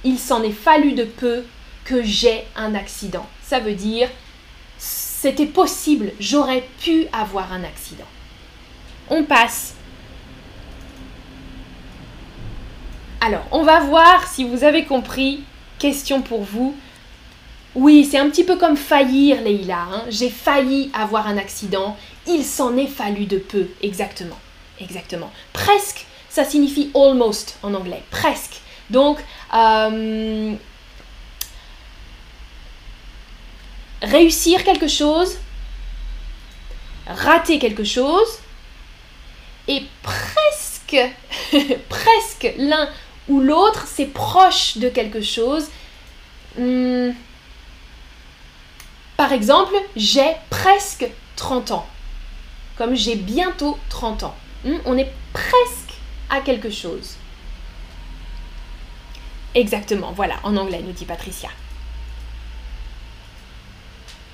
il 0.03 0.19
s'en 0.19 0.43
est 0.43 0.51
fallu 0.51 0.93
de 0.93 1.05
peu 1.05 1.43
que 1.85 2.03
j'ai 2.03 2.43
un 2.55 2.75
accident. 2.75 3.25
Ça 3.41 3.59
veut 3.59 3.73
dire 3.73 4.09
c'était 4.77 5.47
possible, 5.47 6.13
j'aurais 6.21 6.63
pu 6.81 7.07
avoir 7.11 7.51
un 7.51 7.65
accident. 7.65 8.05
On 9.09 9.23
passe. 9.23 9.73
Alors, 13.21 13.43
on 13.51 13.63
va 13.63 13.81
voir 13.81 14.27
si 14.27 14.43
vous 14.43 14.63
avez 14.63 14.85
compris. 14.85 15.43
Question 15.77 16.21
pour 16.21 16.43
vous. 16.43 16.75
Oui, 17.75 18.07
c'est 18.09 18.17
un 18.17 18.29
petit 18.29 18.43
peu 18.43 18.57
comme 18.57 18.77
faillir, 18.77 19.41
Leïla. 19.41 19.87
Hein. 19.91 20.03
J'ai 20.09 20.29
failli 20.29 20.89
avoir 20.93 21.27
un 21.27 21.37
accident. 21.37 21.97
Il 22.27 22.43
s'en 22.43 22.75
est 22.77 22.87
fallu 22.87 23.25
de 23.25 23.37
peu. 23.37 23.67
Exactement. 23.81 24.37
Exactement. 24.79 25.31
Presque, 25.53 26.05
ça 26.29 26.45
signifie 26.45 26.91
almost 26.95 27.57
en 27.61 27.73
anglais. 27.73 28.03
Presque. 28.09 28.61
Donc, 28.89 29.19
euh, 29.53 30.53
réussir 34.01 34.63
quelque 34.63 34.87
chose, 34.87 35.37
rater 37.07 37.59
quelque 37.59 37.83
chose, 37.83 38.39
et 39.67 39.83
presque, 40.01 40.97
presque 41.89 42.53
l'un 42.57 42.89
l'autre, 43.37 43.85
c'est 43.87 44.07
proche 44.07 44.77
de 44.77 44.89
quelque 44.89 45.21
chose. 45.21 45.67
Hmm. 46.57 47.11
Par 49.17 49.31
exemple, 49.33 49.75
j'ai 49.95 50.31
presque 50.49 51.05
30 51.35 51.71
ans. 51.71 51.85
Comme 52.77 52.95
j'ai 52.95 53.15
bientôt 53.15 53.77
30 53.89 54.23
ans. 54.23 54.35
Hmm. 54.63 54.77
On 54.85 54.97
est 54.97 55.11
presque 55.33 55.93
à 56.29 56.41
quelque 56.41 56.69
chose. 56.71 57.15
Exactement, 59.53 60.11
voilà, 60.11 60.35
en 60.43 60.55
anglais, 60.57 60.81
nous 60.83 60.91
dit 60.91 61.05
Patricia. 61.05 61.49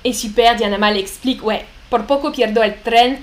Et 0.04 0.12
super, 0.12 0.54
Diana 0.56 0.78
Mal 0.78 0.96
explique, 0.96 1.42
ouais, 1.42 1.66
por 1.90 2.04
poco 2.06 2.30
pierdo 2.30 2.62
el 2.62 2.76
tren. 2.84 3.18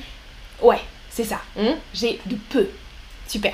Ouais, 0.62 0.82
c'est 1.10 1.24
ça. 1.24 1.40
hein. 1.58 1.76
J'ai 1.94 2.20
de 2.26 2.36
peu. 2.36 2.68
Super. 3.28 3.54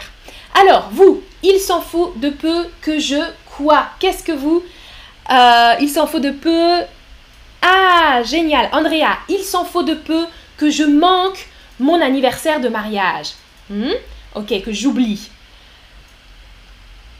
Alors, 0.54 0.90
vous, 0.92 1.22
il 1.44 1.60
s'en 1.60 1.82
faut 1.82 2.14
de 2.18 2.30
peu 2.30 2.66
que 2.82 3.00
je 3.00 3.22
quoi 3.46 3.88
Qu'est-ce 4.00 4.24
que 4.24 4.32
vous 4.32 4.64
Euh, 5.32 5.74
Il 5.80 5.90
s'en 5.90 6.08
faut 6.08 6.20
de 6.20 6.32
peu? 6.32 6.82
Ah, 7.62 8.22
génial. 8.24 8.70
Andrea, 8.72 9.18
il 9.28 9.44
s'en 9.44 9.66
faut 9.66 9.84
de 9.84 9.94
peu 9.94 10.26
que 10.58 10.70
je 10.70 10.84
manque 10.84 11.48
mon 11.80 12.02
anniversaire 12.02 12.60
de 12.60 12.70
mariage. 12.70 13.32
Hmm? 13.70 13.94
Ok, 14.36 14.62
que 14.64 14.72
j'oublie. 14.74 15.30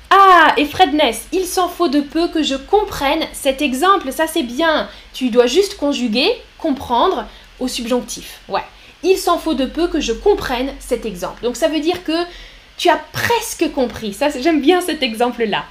Ah, 0.10 0.54
et 0.58 0.66
Fredness, 0.66 1.28
il 1.32 1.46
s'en 1.46 1.70
faut 1.70 1.88
de 1.88 2.02
peu 2.02 2.28
que 2.30 2.42
je 2.42 2.56
comprenne 2.56 3.26
cet 3.32 3.62
exemple. 3.62 4.12
Ça, 4.12 4.26
c'est 4.28 4.44
bien. 4.44 4.90
Tu 5.14 5.30
dois 5.30 5.46
juste 5.46 5.78
conjuguer, 5.78 6.30
comprendre 6.58 7.26
au 7.60 7.68
subjonctif. 7.68 8.40
Ouais. 8.48 8.64
Il 9.04 9.18
s'en 9.18 9.38
faut 9.38 9.54
de 9.54 9.66
peu 9.66 9.88
que 9.88 10.02
je 10.02 10.12
comprenne 10.12 10.74
cet 10.80 11.06
exemple. 11.06 11.44
Donc, 11.44 11.56
ça 11.56 11.68
veut 11.68 11.80
dire 11.80 12.04
que 12.04 12.26
tu 12.80 12.90
as 12.90 12.98
presque 13.12 13.72
compris. 13.74 14.14
Ça, 14.14 14.30
j'aime 14.40 14.62
bien 14.62 14.82
cet 14.82 15.04
exemple-là. 15.04 15.66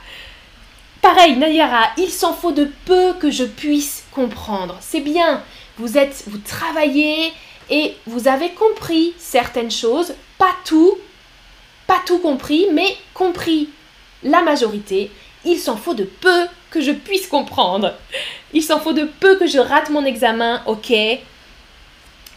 Pareil, 1.00 1.36
Nayara, 1.36 1.88
il 1.96 2.10
s'en 2.10 2.34
faut 2.34 2.52
de 2.52 2.70
peu 2.84 3.14
que 3.14 3.30
je 3.30 3.44
puisse 3.44 4.04
comprendre. 4.12 4.76
C'est 4.80 5.00
bien. 5.00 5.42
Vous 5.78 5.96
êtes, 5.96 6.24
vous 6.26 6.38
travaillez 6.38 7.32
et 7.70 7.96
vous 8.06 8.28
avez 8.28 8.50
compris 8.50 9.14
certaines 9.18 9.70
choses, 9.70 10.14
pas 10.36 10.54
tout, 10.64 10.98
pas 11.86 12.00
tout 12.06 12.18
compris, 12.18 12.66
mais 12.72 12.96
compris 13.14 13.70
la 14.22 14.42
majorité. 14.42 15.10
Il 15.44 15.58
s'en 15.58 15.76
faut 15.76 15.94
de 15.94 16.04
peu 16.04 16.46
que 16.70 16.82
je 16.82 16.92
puisse 16.92 17.26
comprendre. 17.26 17.94
Il 18.52 18.62
s'en 18.62 18.80
faut 18.80 18.92
de 18.92 19.04
peu 19.04 19.36
que 19.38 19.46
je 19.46 19.58
rate 19.58 19.88
mon 19.88 20.04
examen, 20.04 20.62
ok. 20.66 20.92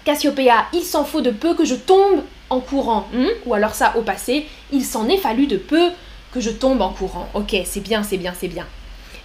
Cassiopéa, 0.05 0.67
il 0.71 0.83
s'en 0.83 1.03
faut 1.03 1.21
de 1.21 1.31
peu 1.31 1.55
que 1.55 1.65
je 1.65 1.75
tombe 1.75 2.23
en 2.51 2.59
courant. 2.59 3.07
hmm? 3.13 3.27
Ou 3.45 3.53
alors 3.55 3.73
ça 3.73 3.93
au 3.97 4.01
passé, 4.01 4.45
il 4.71 4.85
s'en 4.85 5.07
est 5.09 5.17
fallu 5.17 5.47
de 5.47 5.57
peu 5.57 5.89
que 6.31 6.39
je 6.39 6.51
tombe 6.51 6.81
en 6.81 6.89
courant. 6.89 7.27
Ok, 7.33 7.55
c'est 7.65 7.79
bien, 7.79 8.03
c'est 8.03 8.17
bien, 8.17 8.33
c'est 8.37 8.47
bien. 8.47 8.67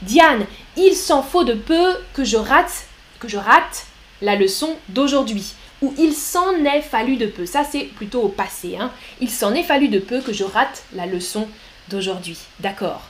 Diane, 0.03 0.47
il 0.77 0.95
s'en 0.95 1.23
faut 1.23 1.45
de 1.45 1.55
peu 1.55 1.97
que 2.15 2.25
je 2.25 2.37
rate, 2.37 2.87
que 3.19 3.29
je 3.29 3.37
rate 3.37 3.87
la 4.23 4.37
leçon 4.37 4.77
d'aujourd'hui. 4.89 5.55
Ou 5.83 5.93
il 5.99 6.15
s'en 6.15 6.65
est 6.65 6.81
fallu 6.81 7.17
de 7.17 7.27
peu. 7.27 7.45
Ça 7.45 7.65
c'est 7.65 7.85
plutôt 7.85 8.23
au 8.23 8.29
passé. 8.29 8.77
Hein. 8.81 8.91
Il 9.21 9.31
s'en 9.31 9.53
est 9.55 9.63
fallu 9.63 9.89
de 9.89 9.99
peu 9.99 10.21
que 10.21 10.33
je 10.33 10.45
rate 10.45 10.85
la 10.95 11.07
leçon 11.07 11.49
d'aujourd'hui. 11.89 12.39
D'accord. 12.61 13.03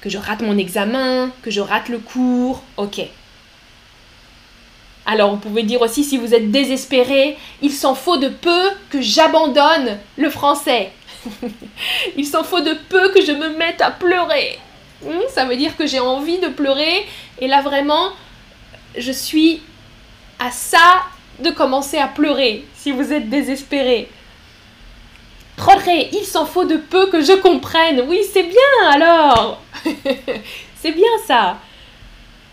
Que 0.00 0.08
je 0.08 0.18
rate 0.18 0.40
mon 0.40 0.56
examen, 0.56 1.30
que 1.42 1.50
je 1.50 1.60
rate 1.60 1.88
le 1.88 1.98
cours. 1.98 2.62
Ok. 2.76 3.00
Alors, 5.06 5.30
vous 5.30 5.36
pouvez 5.36 5.62
dire 5.62 5.80
aussi 5.82 6.02
si 6.02 6.18
vous 6.18 6.34
êtes 6.34 6.50
désespéré, 6.50 7.38
il 7.62 7.72
s'en 7.72 7.94
faut 7.94 8.16
de 8.16 8.28
peu 8.28 8.70
que 8.90 9.00
j'abandonne 9.00 9.98
le 10.16 10.30
français. 10.30 10.90
il 12.16 12.26
s'en 12.26 12.42
faut 12.42 12.60
de 12.60 12.74
peu 12.88 13.12
que 13.12 13.24
je 13.24 13.30
me 13.30 13.50
mette 13.56 13.80
à 13.80 13.92
pleurer. 13.92 14.58
Hmm, 15.04 15.20
ça 15.28 15.44
veut 15.44 15.56
dire 15.56 15.76
que 15.76 15.86
j'ai 15.86 16.00
envie 16.00 16.38
de 16.38 16.48
pleurer 16.48 17.06
et 17.38 17.46
là 17.46 17.62
vraiment, 17.62 18.10
je 18.96 19.12
suis 19.12 19.62
à 20.40 20.50
ça 20.50 21.02
de 21.38 21.50
commencer 21.50 21.98
à 21.98 22.08
pleurer 22.08 22.64
si 22.74 22.90
vous 22.90 23.12
êtes 23.12 23.28
désespéré. 23.28 24.08
Jorge, 25.58 26.08
il 26.12 26.24
s'en 26.24 26.46
faut 26.46 26.64
de 26.64 26.76
peu 26.76 27.06
que 27.10 27.22
je 27.22 27.32
comprenne. 27.32 28.04
Oui, 28.08 28.20
c'est 28.32 28.42
bien 28.42 28.90
alors. 28.90 29.62
c'est 30.76 30.92
bien 30.92 31.04
ça. 31.26 31.58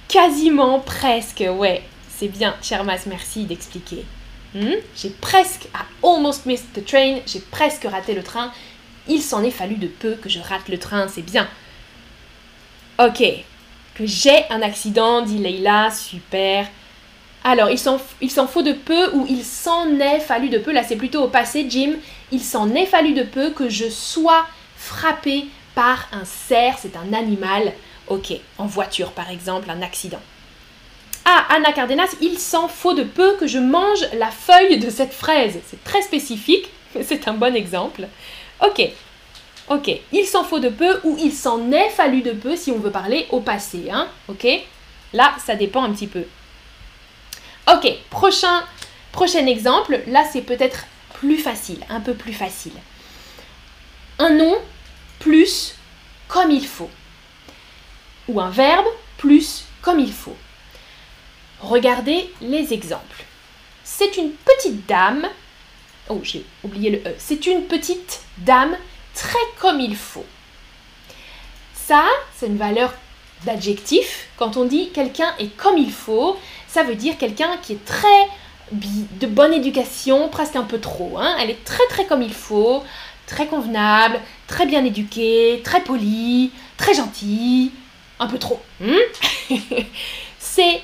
Quasiment, 0.07 0.79
presque, 0.79 1.43
ouais. 1.57 1.81
C'est 2.15 2.27
bien, 2.27 2.55
Chermas, 2.61 3.01
merci 3.07 3.45
d'expliquer. 3.45 4.05
Hmm? 4.53 4.75
J'ai 4.95 5.09
presque, 5.09 5.65
I 5.65 5.83
almost 6.03 6.45
missed 6.45 6.73
the 6.73 6.85
train, 6.85 7.19
j'ai 7.25 7.39
presque 7.39 7.85
raté 7.85 8.13
le 8.13 8.23
train. 8.23 8.51
Il 9.07 9.21
s'en 9.21 9.43
est 9.43 9.51
fallu 9.51 9.75
de 9.75 9.87
peu 9.87 10.15
que 10.15 10.29
je 10.29 10.39
rate 10.39 10.69
le 10.69 10.77
train, 10.77 11.07
c'est 11.07 11.23
bien. 11.23 11.47
Ok, 12.99 13.23
que 13.95 14.05
j'ai 14.05 14.45
un 14.49 14.61
accident, 14.61 15.23
dit 15.23 15.39
Leila, 15.39 15.89
super. 15.89 16.67
Alors, 17.43 17.69
il 17.69 17.79
s'en 17.79 17.99
il 18.21 18.31
s'en 18.31 18.47
faut 18.47 18.61
de 18.61 18.71
peu 18.71 19.11
ou 19.13 19.25
il 19.27 19.43
s'en 19.43 19.99
est 19.99 20.19
fallu 20.19 20.49
de 20.49 20.59
peu, 20.59 20.71
là 20.71 20.83
c'est 20.83 20.95
plutôt 20.95 21.23
au 21.23 21.27
passé, 21.27 21.65
Jim. 21.67 21.93
Il 22.31 22.41
s'en 22.41 22.73
est 22.75 22.85
fallu 22.85 23.13
de 23.13 23.23
peu 23.23 23.49
que 23.49 23.69
je 23.69 23.89
sois 23.89 24.45
frappé 24.77 25.45
par 25.75 26.07
un 26.11 26.25
cerf, 26.25 26.77
c'est 26.79 26.95
un 26.95 27.11
animal. 27.11 27.73
Ok, 28.07 28.33
en 28.57 28.67
voiture 28.67 29.11
par 29.11 29.31
exemple, 29.31 29.69
un 29.71 29.81
accident. 29.81 30.21
Ah, 31.25 31.45
Anna 31.49 31.71
Cardenas, 31.71 32.15
il 32.21 32.37
s'en 32.37 32.67
faut 32.67 32.93
de 32.93 33.03
peu 33.03 33.37
que 33.37 33.47
je 33.47 33.59
mange 33.59 34.05
la 34.17 34.29
feuille 34.29 34.77
de 34.77 34.89
cette 34.89 35.13
fraise. 35.13 35.59
C'est 35.67 35.83
très 35.83 36.01
spécifique, 36.01 36.69
mais 36.95 37.03
c'est 37.03 37.27
un 37.27 37.33
bon 37.33 37.55
exemple. 37.55 38.07
Ok, 38.61 38.81
ok. 39.69 39.91
Il 40.11 40.25
s'en 40.25 40.43
faut 40.43 40.59
de 40.59 40.69
peu 40.69 40.99
ou 41.03 41.17
il 41.19 41.31
s'en 41.31 41.71
est 41.71 41.89
fallu 41.89 42.21
de 42.21 42.31
peu 42.31 42.55
si 42.55 42.71
on 42.71 42.79
veut 42.79 42.91
parler 42.91 43.27
au 43.29 43.39
passé. 43.39 43.89
Hein 43.91 44.07
ok 44.27 44.47
Là, 45.13 45.33
ça 45.45 45.55
dépend 45.55 45.83
un 45.83 45.93
petit 45.93 46.07
peu. 46.07 46.25
Ok, 47.71 47.87
prochain, 48.09 48.63
prochain 49.11 49.45
exemple. 49.45 50.01
Là, 50.07 50.23
c'est 50.31 50.41
peut-être 50.41 50.85
plus 51.13 51.37
facile, 51.37 51.79
un 51.89 52.01
peu 52.01 52.13
plus 52.13 52.33
facile. 52.33 52.73
Un 54.19 54.31
nom 54.31 54.55
plus 55.19 55.75
comme 56.27 56.51
il 56.51 56.65
faut. 56.65 56.89
Ou 58.27 58.41
un 58.41 58.49
verbe 58.49 58.85
plus 59.17 59.65
comme 59.81 59.99
il 59.99 60.11
faut. 60.11 60.35
Regardez 61.63 62.29
les 62.41 62.73
exemples. 62.73 63.23
C'est 63.85 64.17
une 64.17 64.31
petite 64.31 64.85
dame. 64.85 65.27
Oh, 66.09 66.19
j'ai 66.21 66.45
oublié 66.63 66.89
le 66.89 66.97
E. 66.97 67.15
C'est 67.17 67.45
une 67.47 67.63
petite 67.63 68.21
dame 68.39 68.75
très 69.15 69.39
comme 69.59 69.79
il 69.79 69.95
faut. 69.95 70.25
Ça, 71.73 72.03
c'est 72.35 72.47
une 72.47 72.57
valeur 72.57 72.93
d'adjectif. 73.45 74.27
Quand 74.37 74.57
on 74.57 74.65
dit 74.65 74.89
quelqu'un 74.89 75.33
est 75.39 75.55
comme 75.55 75.77
il 75.77 75.91
faut, 75.91 76.37
ça 76.67 76.83
veut 76.83 76.95
dire 76.95 77.17
quelqu'un 77.17 77.57
qui 77.61 77.73
est 77.73 77.85
très 77.85 78.27
de 78.71 79.27
bonne 79.27 79.53
éducation, 79.53 80.27
presque 80.29 80.55
un 80.57 80.63
peu 80.63 80.79
trop. 80.79 81.17
hein. 81.17 81.35
Elle 81.39 81.49
est 81.49 81.63
très 81.63 81.85
très 81.87 82.05
comme 82.05 82.21
il 82.21 82.33
faut, 82.33 82.83
très 83.25 83.47
convenable, 83.47 84.19
très 84.47 84.65
bien 84.65 84.83
éduquée, 84.83 85.61
très 85.63 85.81
polie, 85.81 86.51
très 86.75 86.93
gentille, 86.93 87.71
un 88.19 88.27
peu 88.27 88.37
trop. 88.37 88.59
hmm? 88.81 88.97
C'est 90.39 90.81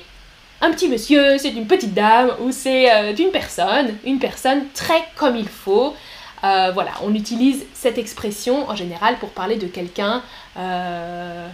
un 0.60 0.70
petit 0.72 0.88
monsieur, 0.88 1.38
c'est 1.38 1.50
une 1.50 1.66
petite 1.66 1.94
dame 1.94 2.34
ou 2.40 2.52
c'est 2.52 2.92
euh, 2.92 3.14
une 3.16 3.30
personne, 3.30 3.96
une 4.04 4.18
personne 4.18 4.68
très 4.74 5.04
comme 5.16 5.36
il 5.36 5.48
faut. 5.48 5.94
Euh, 6.42 6.70
voilà, 6.72 6.92
on 7.02 7.14
utilise 7.14 7.64
cette 7.74 7.98
expression 7.98 8.68
en 8.68 8.74
général 8.74 9.18
pour 9.18 9.30
parler 9.30 9.56
de 9.56 9.66
quelqu'un 9.66 10.22
euh, 10.56 11.48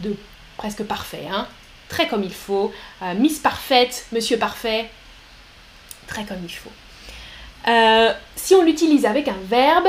de 0.00 0.16
presque 0.56 0.82
parfait, 0.82 1.26
hein. 1.30 1.46
très 1.88 2.08
comme 2.08 2.22
il 2.22 2.32
faut. 2.32 2.72
Miss 3.16 3.38
parfaite, 3.38 4.06
Monsieur 4.12 4.38
parfait, 4.38 4.90
très 6.06 6.24
comme 6.24 6.42
il 6.42 6.52
faut. 6.52 6.72
Si 8.36 8.54
on 8.54 8.62
l'utilise 8.62 9.04
avec 9.04 9.28
un 9.28 9.36
verbe, 9.48 9.88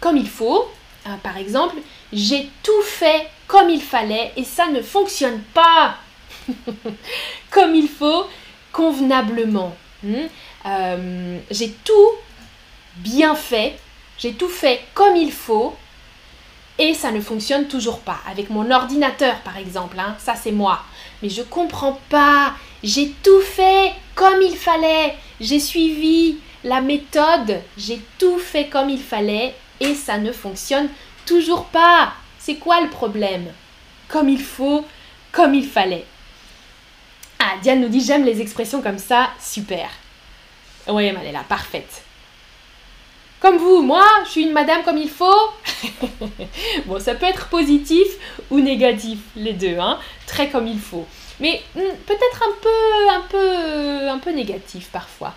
comme 0.00 0.16
il 0.16 0.28
faut, 0.28 0.68
euh, 1.06 1.16
par 1.22 1.36
exemple, 1.36 1.76
j'ai 2.12 2.48
tout 2.62 2.82
fait 2.82 3.28
comme 3.46 3.70
il 3.70 3.82
fallait 3.82 4.32
et 4.36 4.44
ça 4.44 4.66
ne 4.66 4.82
fonctionne 4.82 5.40
pas 5.54 5.96
comme 7.50 7.74
il 7.74 7.88
faut, 7.88 8.26
convenablement. 8.72 9.76
Hmm? 10.02 10.26
Euh, 10.66 11.38
j'ai 11.50 11.70
tout 11.84 12.10
bien 12.96 13.34
fait, 13.34 13.78
j'ai 14.18 14.32
tout 14.32 14.48
fait 14.48 14.80
comme 14.94 15.16
il 15.16 15.32
faut 15.32 15.76
et 16.78 16.94
ça 16.94 17.10
ne 17.10 17.20
fonctionne 17.20 17.66
toujours 17.66 18.00
pas. 18.00 18.18
Avec 18.30 18.50
mon 18.50 18.70
ordinateur 18.70 19.36
par 19.40 19.56
exemple, 19.56 19.98
hein, 19.98 20.16
ça 20.18 20.34
c'est 20.34 20.52
moi. 20.52 20.82
Mais 21.22 21.28
je 21.28 21.42
comprends 21.42 21.98
pas, 22.08 22.54
j'ai 22.82 23.10
tout 23.22 23.40
fait 23.40 23.92
comme 24.14 24.40
il 24.42 24.56
fallait, 24.56 25.16
j'ai 25.40 25.60
suivi 25.60 26.38
la 26.64 26.80
méthode, 26.80 27.60
j'ai 27.76 28.00
tout 28.18 28.38
fait 28.38 28.66
comme 28.66 28.90
il 28.90 29.00
fallait 29.00 29.54
et 29.80 29.94
ça 29.94 30.18
ne 30.18 30.32
fonctionne 30.32 30.88
toujours 31.26 31.66
pas. 31.66 32.12
C'est 32.38 32.56
quoi 32.56 32.80
le 32.80 32.88
problème? 32.88 33.46
Comme 34.08 34.28
il 34.28 34.40
faut, 34.40 34.84
comme 35.32 35.54
il 35.54 35.66
fallait. 35.66 36.06
Diane 37.62 37.80
nous 37.80 37.88
dit 37.88 38.00
j'aime 38.00 38.24
les 38.24 38.40
expressions 38.40 38.82
comme 38.82 38.98
ça, 38.98 39.30
super. 39.40 39.90
Oui, 40.88 41.10
Maléla, 41.12 41.44
parfaite. 41.48 42.02
Comme 43.40 43.56
vous, 43.56 43.82
moi, 43.82 44.04
je 44.24 44.30
suis 44.30 44.42
une 44.42 44.52
madame 44.52 44.82
comme 44.82 44.98
il 44.98 45.10
faut. 45.10 45.50
bon, 46.86 46.98
ça 46.98 47.14
peut 47.14 47.26
être 47.26 47.48
positif 47.48 48.06
ou 48.50 48.58
négatif, 48.58 49.18
les 49.36 49.52
deux, 49.52 49.78
hein. 49.78 49.98
Très 50.26 50.48
comme 50.48 50.66
il 50.66 50.80
faut. 50.80 51.06
Mais 51.38 51.62
hmm, 51.76 51.94
peut-être 52.06 52.42
un 52.42 52.52
peu, 52.60 53.10
un 53.10 53.20
peu, 53.28 54.08
un 54.08 54.18
peu 54.18 54.30
négatif 54.30 54.88
parfois. 54.90 55.34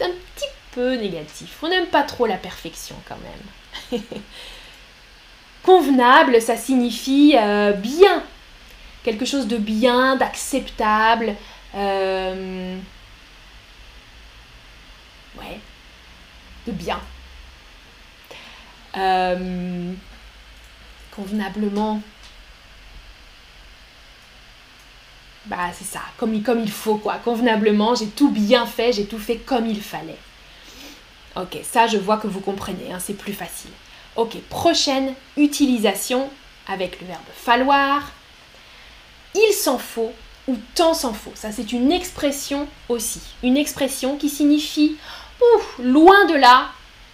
Un 0.00 0.10
petit 0.10 0.48
peu 0.72 0.94
négatif. 0.94 1.56
On 1.62 1.68
n'aime 1.68 1.86
pas 1.86 2.04
trop 2.04 2.26
la 2.26 2.36
perfection 2.36 2.94
quand 3.08 3.18
même. 3.90 4.00
Convenable, 5.64 6.40
ça 6.40 6.56
signifie 6.56 7.34
euh, 7.36 7.72
bien. 7.72 8.22
Quelque 9.08 9.24
chose 9.24 9.46
de 9.46 9.56
bien, 9.56 10.16
d'acceptable. 10.16 11.34
euh, 11.74 12.76
de 16.66 16.72
bien. 16.72 17.00
Euh, 18.98 19.94
convenablement. 21.10 22.02
Bah 25.46 25.70
c'est 25.72 25.86
ça, 25.86 26.02
comme, 26.18 26.42
comme 26.42 26.60
il 26.60 26.70
faut 26.70 26.96
quoi. 26.96 27.14
Convenablement, 27.24 27.94
j'ai 27.94 28.08
tout 28.08 28.30
bien 28.30 28.66
fait, 28.66 28.92
j'ai 28.92 29.06
tout 29.06 29.18
fait 29.18 29.38
comme 29.38 29.66
il 29.66 29.80
fallait. 29.80 30.18
Ok, 31.34 31.56
ça 31.62 31.86
je 31.86 31.96
vois 31.96 32.18
que 32.18 32.26
vous 32.26 32.40
comprenez, 32.40 32.92
hein, 32.92 32.98
c'est 33.00 33.16
plus 33.16 33.32
facile. 33.32 33.70
Ok, 34.16 34.36
prochaine 34.50 35.14
utilisation 35.38 36.28
avec 36.66 37.00
le 37.00 37.06
verbe 37.06 37.22
falloir. 37.34 38.02
Il 39.46 39.52
s'en 39.52 39.78
faut 39.78 40.12
ou 40.48 40.56
tant 40.74 40.94
s'en 40.94 41.12
faut. 41.12 41.32
Ça 41.34 41.52
c'est 41.52 41.72
une 41.72 41.92
expression 41.92 42.66
aussi. 42.88 43.20
Une 43.42 43.56
expression 43.56 44.16
qui 44.16 44.28
signifie 44.28 44.96
ouf, 45.54 45.78
loin 45.78 46.24
de 46.26 46.34
là, 46.34 46.68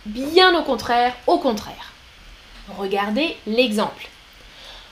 bien 0.07 0.59
au 0.59 0.63
contraire, 0.63 1.15
au 1.27 1.39
contraire. 1.39 1.93
Regardez 2.79 3.37
l'exemple. 3.47 4.09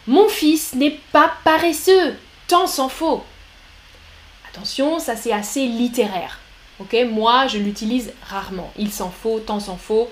Mon 0.07 0.29
fils 0.29 0.75
n'est 0.75 0.99
pas 1.12 1.33
paresseux, 1.45 2.16
tant 2.49 2.66
s'en 2.66 2.88
faut. 2.88 3.25
Attention, 4.51 4.99
ça 4.99 5.16
c'est 5.16 5.33
assez 5.33 5.66
littéraire. 5.66 6.38
Ok, 6.81 6.97
moi 7.11 7.47
je 7.47 7.59
l'utilise 7.59 8.12
rarement. 8.29 8.73
Il 8.77 8.90
s'en 8.90 9.11
faut, 9.11 9.38
tant 9.40 9.61
s'en 9.61 9.77
faut. 9.77 10.11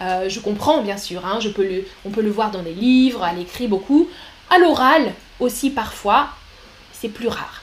Euh, 0.00 0.28
je 0.28 0.40
comprends 0.40 0.82
bien 0.82 0.98
sûr, 0.98 1.24
hein, 1.24 1.38
on 2.04 2.10
peut 2.10 2.22
le 2.22 2.30
voir 2.30 2.50
dans 2.50 2.62
des 2.62 2.74
livres, 2.74 3.22
à 3.22 3.32
l'écrit 3.32 3.68
beaucoup. 3.68 4.08
À 4.50 4.58
l'oral 4.58 5.12
aussi 5.40 5.70
parfois, 5.70 6.28
c'est 7.00 7.08
plus 7.08 7.28
rare. 7.28 7.62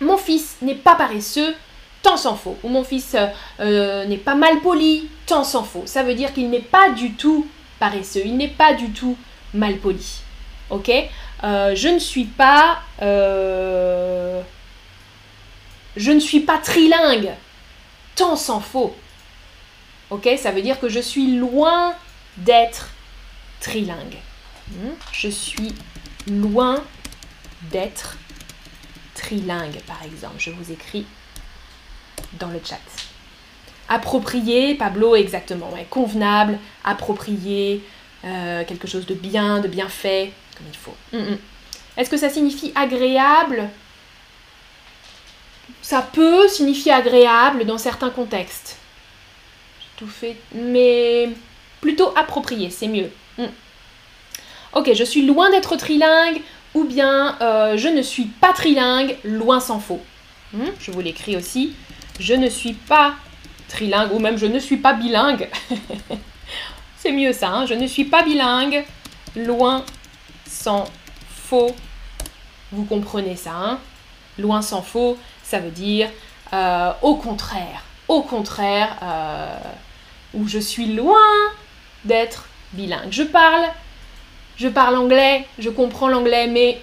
Mon 0.00 0.16
fils 0.16 0.56
n'est 0.62 0.74
pas 0.74 0.94
paresseux, 0.94 1.54
tant 2.02 2.16
s'en 2.16 2.36
faut. 2.36 2.56
Ou 2.62 2.68
mon 2.68 2.84
fils 2.84 3.14
euh, 3.14 3.26
euh, 3.60 4.04
n'est 4.06 4.16
pas 4.16 4.34
mal 4.34 4.60
poli, 4.60 5.08
tant 5.26 5.44
s'en 5.44 5.64
faut. 5.64 5.82
Ça 5.86 6.02
veut 6.02 6.14
dire 6.14 6.32
qu'il 6.32 6.50
n'est 6.50 6.60
pas 6.60 6.90
du 6.90 7.12
tout 7.12 7.46
paresseux, 7.78 8.22
il 8.24 8.36
n'est 8.36 8.48
pas 8.48 8.74
du 8.74 8.90
tout 8.90 9.16
mal 9.52 9.76
poli. 9.76 10.20
Ok? 10.70 10.90
Je 11.42 11.88
ne 11.88 11.98
suis 11.98 12.26
pas 12.26 12.80
je 15.96 16.12
ne 16.12 16.20
suis 16.20 16.40
pas 16.40 16.58
trilingue. 16.58 17.30
Tant 18.16 18.36
s'en 18.36 18.60
faut. 18.60 18.94
Ok? 20.10 20.28
Ça 20.38 20.50
veut 20.50 20.62
dire 20.62 20.80
que 20.80 20.88
je 20.88 21.00
suis 21.00 21.36
loin 21.36 21.94
d'être 22.36 22.90
trilingue. 23.60 24.18
Hmm? 24.70 24.92
Je 25.12 25.28
suis 25.28 25.74
loin 26.28 26.82
d'être 27.62 28.16
trilingue, 29.14 29.80
par 29.86 30.02
exemple. 30.04 30.36
Je 30.38 30.50
vous 30.50 30.72
écris 30.72 31.06
dans 32.38 32.48
le 32.48 32.60
chat. 32.64 32.78
Approprié, 33.88 34.74
Pablo, 34.74 35.16
exactement. 35.16 35.72
Convenable, 35.90 36.58
approprié, 36.84 37.82
euh, 38.24 38.64
quelque 38.64 38.86
chose 38.86 39.06
de 39.06 39.14
bien, 39.14 39.60
de 39.60 39.68
bien 39.68 39.88
fait, 39.88 40.32
comme 40.56 40.66
il 40.70 40.76
faut. 40.76 40.94
Hmm, 41.12 41.32
hmm. 41.32 41.38
Est-ce 41.96 42.10
que 42.10 42.16
ça 42.16 42.30
signifie 42.30 42.72
agréable? 42.74 43.68
Ça 45.82 46.02
peut 46.02 46.46
signifier 46.48 46.92
agréable 46.92 47.64
dans 47.64 47.78
certains 47.78 48.10
contextes. 48.10 48.78
Tout 49.96 50.06
fait, 50.06 50.36
mais 50.54 51.30
plutôt 51.80 52.12
approprié, 52.16 52.70
c'est 52.70 52.88
mieux. 52.88 53.10
Hmm. 53.38 53.46
Ok, 54.74 54.92
je 54.94 55.04
suis 55.04 55.26
loin 55.26 55.50
d'être 55.50 55.74
trilingue, 55.76 56.40
ou 56.74 56.84
bien 56.84 57.36
euh, 57.40 57.76
je 57.76 57.88
ne 57.88 58.02
suis 58.02 58.26
pas 58.26 58.52
trilingue, 58.52 59.16
loin 59.24 59.60
s'en 59.60 59.80
faut. 59.80 60.00
Hmm, 60.52 60.70
je 60.80 60.90
vous 60.90 61.00
l'écris 61.00 61.36
aussi. 61.36 61.74
Je 62.18 62.34
ne 62.34 62.48
suis 62.48 62.74
pas 62.74 63.14
trilingue, 63.68 64.12
ou 64.12 64.18
même 64.18 64.36
je 64.36 64.46
ne 64.46 64.58
suis 64.58 64.76
pas 64.76 64.92
bilingue. 64.92 65.48
c'est 66.98 67.12
mieux 67.12 67.32
ça, 67.32 67.48
hein. 67.48 67.66
je 67.66 67.74
ne 67.74 67.86
suis 67.86 68.04
pas 68.04 68.22
bilingue, 68.22 68.84
loin 69.36 69.84
s'en 70.46 70.86
faut. 71.28 71.74
Vous 72.72 72.84
comprenez 72.84 73.36
ça, 73.36 73.52
hein 73.54 73.78
Loin 74.38 74.62
s'en 74.62 74.82
faut, 74.82 75.18
ça 75.42 75.58
veut 75.58 75.70
dire 75.70 76.08
euh, 76.52 76.92
au 77.02 77.14
contraire, 77.14 77.84
au 78.08 78.22
contraire, 78.22 78.96
euh, 79.02 79.56
où 80.34 80.48
je 80.48 80.58
suis 80.58 80.94
loin 80.94 81.16
d'être 82.04 82.48
bilingue. 82.72 83.12
Je 83.12 83.22
parle, 83.22 83.62
je 84.60 84.68
parle 84.68 84.96
anglais, 84.96 85.46
je 85.58 85.70
comprends 85.70 86.08
l'anglais, 86.08 86.46
mais 86.46 86.82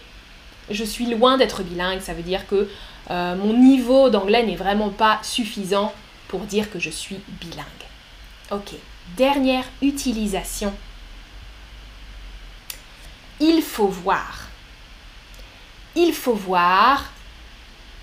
je 0.72 0.84
suis 0.84 1.06
loin 1.06 1.38
d'être 1.38 1.62
bilingue. 1.62 2.02
Ça 2.02 2.16
veut 2.16 2.24
dire 2.24 2.48
que 2.48 2.68
euh, 3.12 3.36
mon 3.36 3.54
niveau 3.54 4.10
d'anglais 4.10 4.44
n'est 4.44 4.56
vraiment 4.56 4.90
pas 4.90 5.20
suffisant 5.22 5.94
pour 6.28 6.42
dire 6.42 6.72
que 6.72 6.80
je 6.80 6.90
suis 6.90 7.20
bilingue. 7.40 7.66
Ok, 8.52 8.74
dernière 9.16 9.64
utilisation. 9.84 10.74
Il 13.40 13.62
faut 13.62 13.88
voir. 13.88 14.48
Il 15.96 16.14
faut 16.14 16.34
voir 16.34 17.12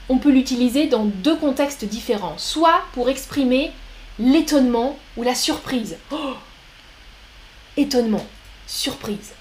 on 0.08 0.18
peut 0.18 0.30
l'utiliser 0.30 0.86
dans 0.86 1.06
deux 1.06 1.36
contextes 1.36 1.84
différents, 1.86 2.36
soit 2.36 2.82
pour 2.92 3.08
exprimer 3.08 3.72
l'étonnement 4.18 4.98
ou 5.16 5.22
la 5.22 5.34
surprise. 5.34 5.96
Oh 6.10 6.34
étonnement, 7.76 8.24
surprise. 8.66 9.32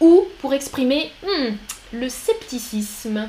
Ou 0.00 0.26
pour 0.40 0.54
exprimer 0.54 1.12
hmm, 1.22 1.54
le 1.92 2.08
scepticisme. 2.08 3.28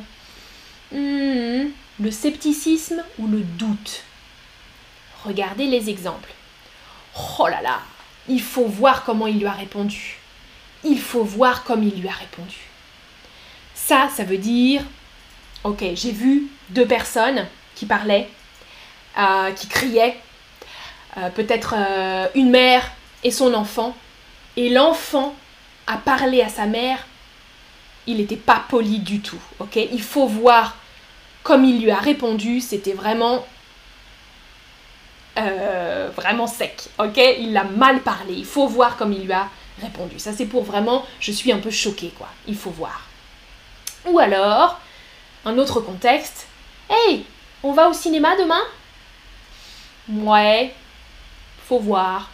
Hmm, 0.92 1.66
le 2.00 2.12
scepticisme 2.12 3.04
ou 3.20 3.28
le 3.28 3.40
doute. 3.40 4.04
Regardez 5.24 5.66
les 5.66 5.90
exemples. 5.90 6.32
Oh 7.40 7.48
là 7.48 7.62
là, 7.62 7.80
il 8.28 8.42
faut 8.42 8.66
voir 8.66 9.04
comment 9.04 9.28
il 9.28 9.40
lui 9.40 9.46
a 9.46 9.52
répondu. 9.52 10.18
Il 10.84 11.00
faut 11.00 11.24
voir 11.24 11.64
comme 11.64 11.84
il 11.84 12.00
lui 12.00 12.08
a 12.08 12.14
répondu. 12.14 12.58
Ça, 13.74 14.10
ça 14.16 14.24
veut 14.24 14.38
dire 14.38 14.84
Ok, 15.64 15.84
j'ai 15.96 16.12
vu 16.12 16.48
deux 16.70 16.86
personnes 16.86 17.48
qui 17.74 17.88
parlaient, 17.88 18.30
euh, 19.18 19.52
qui 19.52 19.68
criaient, 19.68 20.18
euh, 21.18 21.30
peut-être 21.30 21.74
euh, 21.76 22.28
une 22.36 22.52
mère 22.52 22.92
et 23.24 23.32
son 23.32 23.54
enfant, 23.56 23.96
et 24.58 24.70
l'enfant 24.70 25.36
a 25.88 25.98
parlé 25.98 26.42
à 26.42 26.50
sa 26.50 26.66
mère, 26.66 27.06
il 28.08 28.18
n'était 28.18 28.36
pas 28.36 28.64
poli 28.70 29.00
du 29.00 29.20
tout. 29.22 29.40
Ok, 29.60 29.76
il 29.76 30.02
faut 30.02 30.28
voir 30.28 30.76
comme 31.44 31.64
il 31.66 31.82
lui 31.82 31.92
a 31.92 32.00
répondu, 32.00 32.62
c'était 32.62 32.94
vraiment 32.94 33.46
vraiment 36.16 36.48
sec, 36.48 36.88
ok? 36.98 37.18
Il 37.40 37.58
a 37.58 37.66
mal 37.66 38.00
parlé, 38.00 38.34
il 38.34 38.46
faut 38.46 38.68
voir 38.68 38.96
comme 38.96 39.12
il 39.12 39.26
lui 39.26 39.34
a 39.34 39.50
répondu. 39.82 40.18
Ça 40.18 40.32
c'est 40.32 40.46
pour 40.46 40.64
vraiment, 40.64 41.06
je 41.20 41.32
suis 41.32 41.52
un 41.52 41.60
peu 41.60 41.72
choquée, 41.72 42.14
quoi. 42.18 42.30
Il 42.48 42.56
faut 42.56 42.70
voir. 42.70 43.02
Ou 44.06 44.18
alors, 44.20 44.80
un 45.44 45.58
autre 45.58 45.82
contexte. 45.82 46.48
Hey, 46.90 47.26
on 47.64 47.74
va 47.74 47.90
au 47.90 47.94
cinéma 47.94 48.36
demain? 48.38 48.62
Ouais, 50.08 50.74
faut 51.68 51.80
voir. 51.80 52.30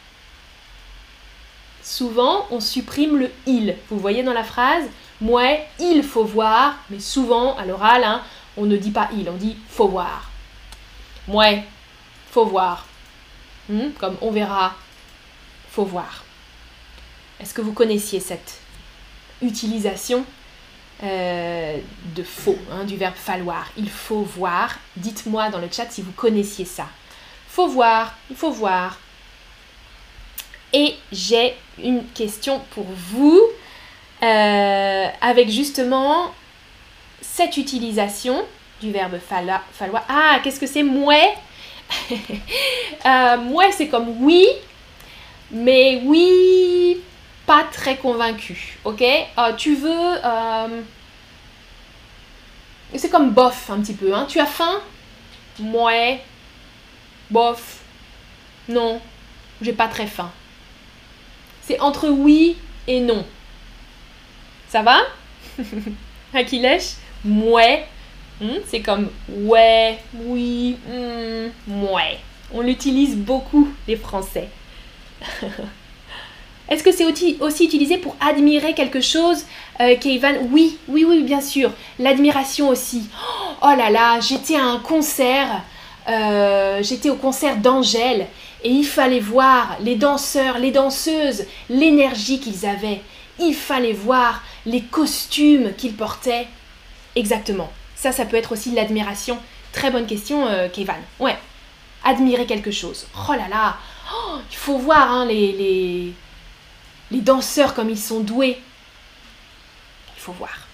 Souvent, 1.83 2.45
on 2.51 2.59
supprime 2.59 3.17
le 3.17 3.31
il. 3.45 3.75
Vous 3.89 3.97
voyez 3.97 4.23
dans 4.23 4.33
la 4.33 4.43
phrase 4.43 4.83
Ouais, 5.21 5.67
il 5.79 6.03
faut 6.03 6.23
voir, 6.23 6.75
mais 6.89 6.99
souvent, 6.99 7.55
à 7.57 7.65
l'oral, 7.65 8.03
hein, 8.03 8.21
on 8.57 8.65
ne 8.65 8.75
dit 8.75 8.91
pas 8.91 9.09
il, 9.13 9.29
on 9.29 9.35
dit 9.35 9.55
faut 9.69 9.87
voir. 9.87 10.29
Ouais, 11.27 11.63
faut 12.31 12.45
voir. 12.45 12.87
Hmm, 13.69 13.89
comme 13.99 14.17
on 14.21 14.31
verra, 14.31 14.73
faut 15.69 15.85
voir. 15.85 16.23
Est-ce 17.39 17.53
que 17.53 17.61
vous 17.61 17.73
connaissiez 17.73 18.19
cette 18.19 18.59
utilisation 19.41 20.25
euh, 21.03 21.77
de 22.15 22.23
faux, 22.23 22.57
hein, 22.71 22.83
du 22.83 22.97
verbe 22.97 23.15
falloir? 23.15 23.67
Il 23.77 23.89
faut 23.89 24.23
voir. 24.23 24.77
Dites-moi 24.97 25.49
dans 25.49 25.59
le 25.59 25.69
chat 25.71 25.89
si 25.89 26.01
vous 26.01 26.11
connaissiez 26.11 26.65
ça. 26.65 26.87
Faut 27.47 27.67
voir, 27.67 28.15
il 28.29 28.35
faut 28.35 28.51
voir. 28.51 28.97
Et 30.73 30.95
j'ai 31.11 31.55
une 31.83 32.05
question 32.13 32.61
pour 32.71 32.85
vous 32.85 33.41
euh, 34.23 35.07
avec 35.21 35.49
justement 35.49 36.31
cette 37.21 37.57
utilisation 37.57 38.45
du 38.81 38.91
verbe 38.91 39.17
falloir. 39.19 39.63
Ah, 40.07 40.39
qu'est-ce 40.43 40.59
que 40.59 40.67
c'est 40.67 40.83
mouais? 40.83 41.33
Euh, 43.03 43.37
Mouais, 43.37 43.71
c'est 43.71 43.87
comme 43.87 44.21
oui, 44.23 44.47
mais 45.49 46.03
oui, 46.05 47.01
pas 47.47 47.63
très 47.63 47.97
convaincu, 47.97 48.77
ok? 48.85 49.01
Euh, 49.01 49.53
Tu 49.57 49.73
veux... 49.73 49.89
Euh, 50.23 50.81
c'est 52.95 53.09
comme 53.09 53.31
bof 53.31 53.71
un 53.71 53.81
petit 53.81 53.95
peu, 53.95 54.13
hein 54.13 54.27
Tu 54.29 54.39
as 54.39 54.45
faim? 54.45 54.81
Mouais. 55.59 56.21
Bof. 57.31 57.79
Non, 58.69 59.01
j'ai 59.63 59.73
pas 59.73 59.87
très 59.87 60.05
faim. 60.05 60.31
C'est 61.61 61.79
entre 61.79 62.09
oui 62.09 62.57
et 62.87 62.99
non. 62.99 63.25
Ça 64.69 64.81
va? 64.81 64.99
Akilesh 66.33 66.93
Mouais. 67.23 67.85
Hmm, 68.39 68.57
c'est 68.65 68.81
comme 68.81 69.09
ouais, 69.29 69.99
oui, 70.15 70.75
hmm, 70.87 71.49
mouais. 71.67 72.17
On 72.53 72.61
l'utilise 72.61 73.15
beaucoup, 73.15 73.69
les 73.87 73.95
Français. 73.95 74.49
Est-ce 76.69 76.83
que 76.83 76.91
c'est 76.91 77.05
aussi, 77.05 77.65
utilisé 77.65 77.97
pour 77.97 78.15
admirer 78.21 78.73
quelque 78.73 79.01
chose, 79.01 79.45
euh, 79.81 79.95
Oui, 80.51 80.77
oui, 80.87 81.05
oui, 81.05 81.21
bien 81.21 81.41
sûr. 81.41 81.71
L'admiration 81.99 82.69
aussi. 82.69 83.09
Oh 83.61 83.75
là 83.77 83.89
là, 83.89 84.19
j'étais 84.21 84.55
à 84.55 84.63
un 84.63 84.79
concert, 84.79 85.63
euh, 86.07 86.81
j'étais 86.81 87.09
au 87.09 87.15
concert 87.15 87.57
d'Angèle, 87.57 88.27
et 88.63 88.69
il 88.69 88.85
fallait 88.85 89.19
voir 89.19 89.77
les 89.81 89.95
danseurs, 89.95 90.59
les 90.59 90.71
danseuses, 90.71 91.45
l'énergie 91.69 92.39
qu'ils 92.39 92.65
avaient. 92.65 93.01
Il 93.39 93.55
fallait 93.55 93.93
voir 93.93 94.43
les 94.65 94.81
costumes 94.81 95.73
qu'ils 95.75 95.95
portaient. 95.95 96.47
Exactement. 97.15 97.71
Ça, 97.95 98.11
ça 98.11 98.25
peut 98.25 98.37
être 98.37 98.51
aussi 98.51 98.71
l'admiration. 98.71 99.39
Très 99.73 99.89
bonne 99.89 100.05
question, 100.05 100.45
euh, 100.47 100.67
Ouais. 101.19 101.37
Admirer 102.03 102.45
quelque 102.45 102.71
chose. 102.71 103.07
Oh 103.29 103.33
là 103.33 103.47
là. 103.49 103.77
Oh, 104.13 104.37
il 104.49 104.57
faut 104.57 104.77
voir 104.77 105.11
hein, 105.11 105.25
les, 105.25 105.51
les, 105.53 106.13
les 107.11 107.21
danseurs 107.21 107.73
comme 107.73 107.89
ils 107.89 107.97
sont 107.97 108.19
doués. 108.19 108.59
Il 110.17 110.21
faut 110.21 110.33
voir. 110.33 110.67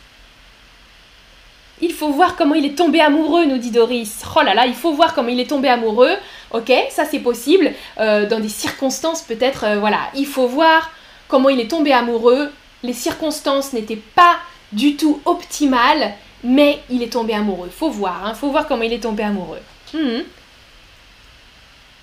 Il 1.79 1.93
faut 1.93 2.11
voir 2.11 2.35
comment 2.35 2.55
il 2.55 2.65
est 2.65 2.75
tombé 2.75 3.01
amoureux, 3.01 3.45
nous 3.45 3.59
dit 3.59 3.71
Doris. 3.71 4.23
Oh 4.35 4.41
là 4.41 4.53
là, 4.53 4.65
il 4.65 4.73
faut 4.73 4.93
voir 4.93 5.13
comment 5.13 5.29
il 5.29 5.39
est 5.39 5.49
tombé 5.49 5.69
amoureux. 5.69 6.15
Ok, 6.51 6.71
ça 6.89 7.05
c'est 7.05 7.19
possible. 7.19 7.73
Euh, 7.99 8.27
dans 8.27 8.39
des 8.39 8.49
circonstances 8.49 9.21
peut-être, 9.21 9.65
euh, 9.65 9.79
voilà. 9.79 10.09
Il 10.15 10.25
faut 10.25 10.47
voir 10.47 10.91
comment 11.27 11.49
il 11.49 11.59
est 11.59 11.69
tombé 11.69 11.91
amoureux. 11.91 12.51
Les 12.83 12.93
circonstances 12.93 13.73
n'étaient 13.73 14.01
pas 14.15 14.37
du 14.71 14.95
tout 14.95 15.21
optimales 15.25 16.13
mais 16.43 16.81
il 16.89 17.03
est 17.03 17.11
tombé 17.11 17.33
amoureux. 17.33 17.69
Faut 17.69 17.89
voir, 17.89 18.25
hein, 18.25 18.33
faut 18.33 18.49
voir 18.49 18.67
comment 18.67 18.83
il 18.83 18.93
est 18.93 18.99
tombé 18.99 19.23
amoureux. 19.23 19.61
Hmm. 19.93 20.21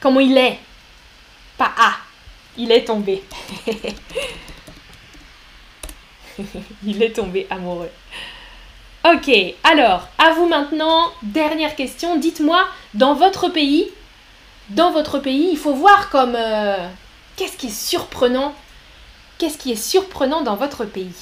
Comment 0.01 0.21
il 0.21 0.37
est? 0.37 0.59
Pas 1.57 1.73
ah, 1.79 1.97
il 2.59 2.71
est 2.73 2.85
tombé. 2.85 3.23
il 6.85 7.03
est 7.03 7.13
tombé 7.13 7.47
amoureux. 7.49 7.91
Ok, 9.05 9.31
alors, 9.63 10.09
à 10.19 10.31
vous 10.33 10.49
maintenant, 10.49 11.13
dernière 11.23 11.77
question. 11.77 12.17
Dites-moi, 12.17 12.67
dans 12.95 13.15
votre 13.15 13.49
pays, 13.49 13.91
dans 14.71 14.93
votre 14.93 15.19
pays, 15.19 15.49
il 15.51 15.59
faut 15.59 15.75
voir 15.75 16.11
comme... 16.11 16.35
Euh, 16.37 16.89
qu'est-ce 17.37 17.57
qui 17.57 17.67
est 17.67 17.71
surprenant 17.71 18.55
Qu'est-ce 19.39 19.59
qui 19.59 19.73
est 19.73 19.77
surprenant 19.77 20.43
dans 20.43 20.57
votre 20.57 20.85
pays 20.85 21.15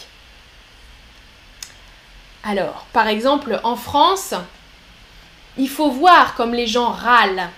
alors, 2.44 2.86
par 2.92 3.06
exemple, 3.06 3.60
en 3.62 3.76
France, 3.76 4.34
il 5.56 5.68
faut 5.68 5.90
voir 5.90 6.34
comme 6.34 6.54
les 6.54 6.66
gens 6.66 6.90
râlent. 6.90 7.48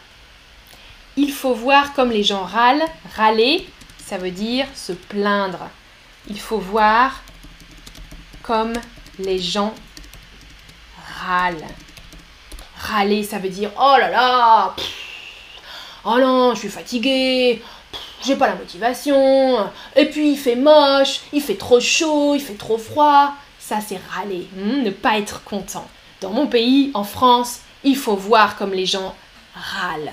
Il 1.16 1.32
faut 1.32 1.54
voir 1.54 1.94
comme 1.94 2.10
les 2.10 2.22
gens 2.22 2.44
râlent. 2.44 2.84
Râler, 3.16 3.66
ça 4.04 4.18
veut 4.18 4.30
dire 4.30 4.66
se 4.74 4.92
plaindre. 4.92 5.70
Il 6.28 6.38
faut 6.38 6.58
voir 6.58 7.22
comme 8.42 8.74
les 9.18 9.38
gens 9.38 9.74
râlent. 11.20 11.66
Râler, 12.78 13.22
ça 13.22 13.38
veut 13.38 13.48
dire 13.48 13.70
oh 13.80 13.96
là 13.98 14.10
là, 14.10 14.76
oh 16.04 16.18
non, 16.18 16.54
je 16.54 16.60
suis 16.60 16.68
fatigué, 16.68 17.62
j'ai 18.24 18.36
pas 18.36 18.48
la 18.48 18.56
motivation, 18.56 19.58
et 19.96 20.06
puis 20.06 20.32
il 20.32 20.38
fait 20.38 20.56
moche, 20.56 21.20
il 21.32 21.42
fait 21.42 21.56
trop 21.56 21.80
chaud, 21.80 22.34
il 22.34 22.40
fait 22.40 22.54
trop 22.54 22.78
froid. 22.78 23.34
Ça, 23.58 23.78
c'est 23.86 23.98
râler, 24.10 24.46
hmm, 24.56 24.82
ne 24.82 24.90
pas 24.90 25.18
être 25.18 25.42
content. 25.44 25.88
Dans 26.20 26.30
mon 26.30 26.46
pays, 26.46 26.90
en 26.94 27.04
France, 27.04 27.60
il 27.82 27.96
faut 27.96 28.16
voir 28.16 28.56
comme 28.56 28.72
les 28.72 28.86
gens 28.86 29.14
râlent. 29.54 30.12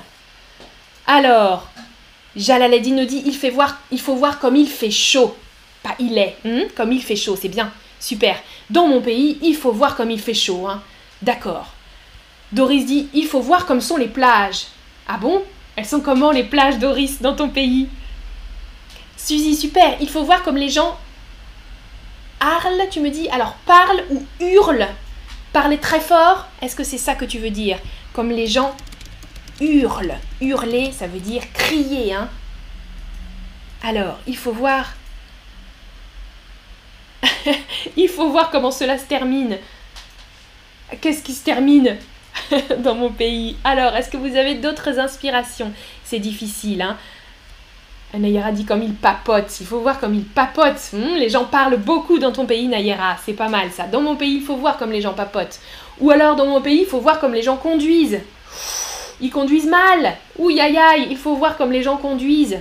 Alors, 1.06 1.68
Jalaleddin 2.36 2.96
nous 2.96 3.06
dit 3.06 3.24
il, 3.26 3.36
fait 3.36 3.50
voir, 3.50 3.78
il 3.92 4.00
faut 4.00 4.16
voir 4.16 4.40
comme 4.40 4.56
il 4.56 4.68
fait 4.68 4.92
chaud. 4.92 5.36
Pas 5.84 5.96
il 6.00 6.18
est, 6.18 6.38
hmm, 6.46 6.70
comme 6.76 6.94
il 6.94 7.02
fait 7.02 7.16
chaud, 7.16 7.38
c'est 7.40 7.50
bien, 7.50 7.72
super. 8.00 8.38
Dans 8.70 8.88
mon 8.88 9.02
pays, 9.02 9.38
il 9.42 9.56
faut 9.56 9.72
voir 9.72 9.96
comme 9.96 10.12
il 10.12 10.20
fait 10.20 10.34
chaud. 10.34 10.68
Hein. 10.68 10.82
D'accord. 11.22 11.68
Doris 12.52 12.86
dit 12.86 13.10
il 13.14 13.26
faut 13.26 13.42
voir 13.42 13.66
comme 13.66 13.82
sont 13.82 13.98
les 13.98 14.08
plages. 14.08 14.68
Ah 15.08 15.18
bon? 15.18 15.44
Elles 15.76 15.86
sont 15.86 16.02
comment 16.02 16.32
les 16.32 16.44
plages, 16.44 16.80
Doris, 16.80 17.22
dans 17.22 17.36
ton 17.36 17.50
pays? 17.50 17.88
Suzy, 19.18 19.56
super. 19.56 19.98
Il 20.00 20.10
faut 20.10 20.24
voir 20.24 20.44
comme 20.44 20.58
les 20.58 20.70
gens 20.70 20.98
Arle, 22.40 22.82
tu 22.90 23.00
me 23.00 23.10
dis? 23.10 23.30
Alors 23.30 23.54
parle 23.66 24.04
ou 24.10 24.26
hurle 24.40 24.88
Parler 25.54 25.78
très 25.78 26.00
fort, 26.00 26.48
est-ce 26.62 26.76
que 26.76 26.84
c'est 26.84 26.98
ça 26.98 27.14
que 27.14 27.26
tu 27.26 27.38
veux 27.38 27.50
dire? 27.50 27.78
Comme 28.14 28.32
les 28.32 28.48
gens 28.48 28.76
hurlent. 29.60 30.18
Hurler, 30.40 30.92
ça 30.92 31.08
veut 31.08 31.20
dire 31.20 31.44
crier, 31.54 32.14
hein? 32.14 32.30
Alors, 33.84 34.18
il 34.28 34.38
faut 34.38 34.54
voir. 34.54 34.94
il 37.98 38.08
faut 38.08 38.30
voir 38.30 38.50
comment 38.50 38.72
cela 38.72 38.98
se 38.98 39.06
termine. 39.06 39.58
Qu'est-ce 41.02 41.22
qui 41.22 41.34
se 41.34 41.44
termine? 41.44 41.98
dans 42.80 42.96
mon 42.96 43.10
pays 43.10 43.58
Alors, 43.64 43.96
est-ce 43.96 44.10
que 44.10 44.18
vous 44.18 44.36
avez 44.36 44.56
d'autres 44.56 45.00
inspirations? 45.00 45.72
C'est 46.04 46.20
difficile, 46.20 46.82
hein 46.82 46.98
Nayera 48.14 48.52
dit 48.52 48.66
comme 48.66 48.84
il 48.84 48.94
papote. 48.94 49.60
Il 49.62 49.66
faut 49.66 49.80
voir 49.80 50.00
comme 50.00 50.14
il 50.14 50.26
papote. 50.26 50.92
Hmm, 50.94 51.16
les 51.16 51.30
gens 51.30 51.46
parlent 51.46 51.78
beaucoup 51.78 52.20
dans 52.20 52.32
ton 52.32 52.46
pays, 52.46 52.68
Nayera. 52.68 53.16
C'est 53.26 53.34
pas 53.34 53.48
mal 53.48 53.72
ça. 53.72 53.84
Dans 53.86 54.02
mon 54.02 54.16
pays, 54.16 54.36
il 54.36 54.42
faut 54.42 54.58
voir 54.58 54.78
comme 54.78 54.92
les 54.92 55.02
gens 55.02 55.14
papotent. 55.14 55.60
Ou 56.00 56.12
alors 56.12 56.36
dans 56.36 56.46
mon 56.46 56.62
pays, 56.62 56.82
il 56.82 56.86
faut 56.86 57.00
voir 57.00 57.20
comme 57.20 57.34
les 57.34 57.42
gens 57.42 57.58
conduisent. 57.58 58.20
Ils 59.22 59.30
conduisent 59.30 59.70
mal. 59.70 60.18
Ouh, 60.40 60.50
aïe 60.50 60.78
aïe, 60.78 61.08
il 61.10 61.18
faut 61.18 61.36
voir 61.36 61.56
comme 61.56 61.72
les 61.72 61.84
gens 61.84 61.98
conduisent. 61.98 62.60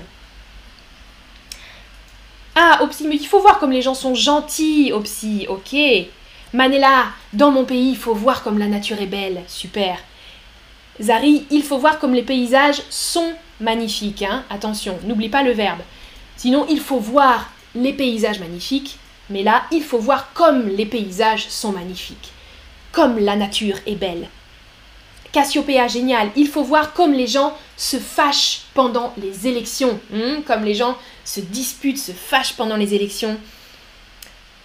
Ah, 2.55 2.81
Opsi 2.83 3.07
mais 3.07 3.17
il 3.17 3.27
faut 3.27 3.41
voir 3.41 3.59
comme 3.59 3.71
les 3.71 3.83
gens 3.83 3.95
sont 3.95 4.15
gentils, 4.15 4.93
Opsi. 4.93 5.47
Ok. 5.49 5.75
Manela, 6.53 7.07
dans 7.33 7.51
mon 7.51 7.65
pays, 7.65 7.91
il 7.91 7.97
faut 7.97 8.15
voir 8.15 8.43
comme 8.43 8.59
la 8.59 8.67
nature 8.67 9.01
est 9.01 9.07
belle. 9.07 9.43
Super. 9.47 9.99
Zari, 11.01 11.47
il 11.51 11.63
faut 11.63 11.79
voir 11.79 11.99
comme 11.99 12.13
les 12.13 12.23
paysages 12.23 12.83
sont 12.91 13.33
magnifiques. 13.61 14.23
Hein. 14.23 14.45
Attention, 14.51 14.99
n'oublie 15.05 15.29
pas 15.29 15.43
le 15.43 15.53
verbe. 15.53 15.81
Sinon, 16.37 16.67
il 16.69 16.81
faut 16.81 16.99
voir 16.99 17.51
les 17.75 17.93
paysages 17.93 18.41
magnifiques, 18.41 18.99
mais 19.29 19.43
là, 19.43 19.63
il 19.71 19.83
faut 19.83 19.99
voir 19.99 20.33
comme 20.33 20.69
les 20.69 20.87
paysages 20.87 21.49
sont 21.49 21.73
magnifiques, 21.73 22.33
comme 22.93 23.19
la 23.19 23.37
nature 23.37 23.77
est 23.87 23.95
belle. 23.95 24.29
Cassiopéa, 25.33 25.87
génial. 25.87 26.31
Il 26.35 26.49
faut 26.49 26.65
voir 26.65 26.93
comme 26.93 27.13
les 27.13 27.29
gens 27.29 27.57
se 27.77 27.99
fâchent 27.99 28.63
pendant 28.75 29.13
les 29.17 29.47
élections, 29.47 30.01
hmm, 30.11 30.43
comme 30.45 30.65
les 30.65 30.75
gens 30.75 30.97
se 31.25 31.41
disputent, 31.41 31.99
se 31.99 32.13
fâchent 32.13 32.55
pendant 32.55 32.77
les 32.77 32.95
élections. 32.95 33.39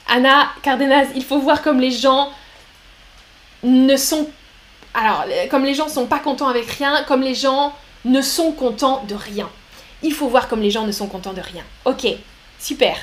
Anna 0.07 0.51
Cardenas, 0.61 1.07
il 1.15 1.23
faut 1.23 1.39
voir 1.39 1.61
comme 1.61 1.79
les 1.79 1.91
gens 1.91 2.31
ne 3.63 3.97
sont 3.97 4.29
pas 6.07 6.19
contents 6.19 6.47
avec 6.47 6.69
rien, 6.71 7.03
comme 7.07 7.21
les 7.21 7.35
gens 7.35 7.73
ne 8.05 8.21
sont 8.21 8.51
contents 8.51 9.03
de 9.07 9.15
rien. 9.15 9.49
Il 10.03 10.13
faut 10.13 10.27
voir 10.27 10.47
comme 10.47 10.61
les 10.61 10.71
gens 10.71 10.85
ne 10.85 10.91
sont 10.91 11.07
contents 11.07 11.33
de 11.33 11.41
rien. 11.41 11.63
Ok, 11.85 12.07
super. 12.59 12.97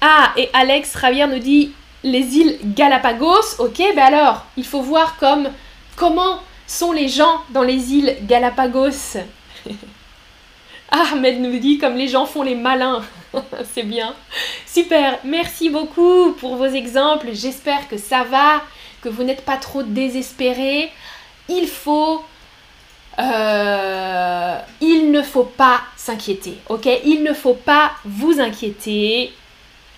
Ah, 0.00 0.32
et 0.36 0.48
Alex 0.52 0.98
Javier 1.00 1.26
nous 1.26 1.38
dit 1.38 1.72
les 2.02 2.36
îles 2.36 2.58
Galapagos. 2.74 3.58
Ok, 3.58 3.78
ben 3.78 3.98
alors, 3.98 4.44
il 4.56 4.64
faut 4.64 4.82
voir 4.82 5.16
comme 5.16 5.48
comment 5.96 6.40
sont 6.66 6.92
les 6.92 7.08
gens 7.08 7.42
dans 7.50 7.62
les 7.62 7.92
îles 7.92 8.16
Galapagos? 8.22 9.18
ah, 10.94 11.14
Ahmed 11.14 11.40
nous 11.40 11.58
dit 11.58 11.78
comme 11.78 11.96
les 11.96 12.06
gens 12.06 12.26
font 12.26 12.42
les 12.42 12.54
malins. 12.54 13.02
C'est 13.72 13.82
bien. 13.82 14.14
Super. 14.66 15.18
Merci 15.24 15.70
beaucoup 15.70 16.32
pour 16.32 16.56
vos 16.56 16.66
exemples. 16.66 17.28
J'espère 17.32 17.88
que 17.88 17.96
ça 17.96 18.24
va, 18.24 18.62
que 19.00 19.08
vous 19.08 19.22
n'êtes 19.22 19.42
pas 19.42 19.56
trop 19.56 19.82
désespérés. 19.82 20.90
Il 21.48 21.66
faut... 21.66 22.22
Euh, 23.18 24.58
il 24.82 25.10
ne 25.10 25.22
faut 25.22 25.44
pas 25.44 25.80
s'inquiéter, 25.96 26.58
ok? 26.68 26.86
Il 27.04 27.22
ne 27.22 27.32
faut 27.32 27.54
pas 27.54 27.92
vous 28.04 28.38
inquiéter. 28.38 29.32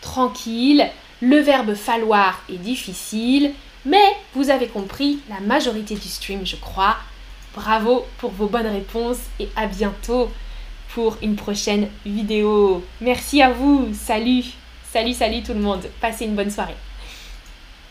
Tranquille. 0.00 0.88
Le 1.20 1.38
verbe 1.38 1.74
falloir 1.74 2.40
est 2.48 2.58
difficile, 2.58 3.52
mais 3.84 4.16
vous 4.34 4.50
avez 4.50 4.68
compris 4.68 5.20
la 5.28 5.40
majorité 5.40 5.94
du 5.96 6.08
stream, 6.08 6.46
je 6.46 6.56
crois. 6.56 6.96
Bravo 7.54 8.04
pour 8.18 8.30
vos 8.30 8.46
bonnes 8.46 8.66
réponses 8.66 9.20
et 9.40 9.48
à 9.56 9.66
bientôt 9.66 10.30
pour 10.94 11.16
une 11.22 11.34
prochaine 11.34 11.88
vidéo. 12.06 12.84
Merci 13.00 13.42
à 13.42 13.50
vous. 13.50 13.88
Salut. 13.92 14.44
Salut, 14.90 15.12
salut 15.12 15.42
tout 15.42 15.52
le 15.52 15.60
monde. 15.60 15.82
Passez 16.00 16.24
une 16.24 16.36
bonne 16.36 16.50
soirée. 16.50 16.76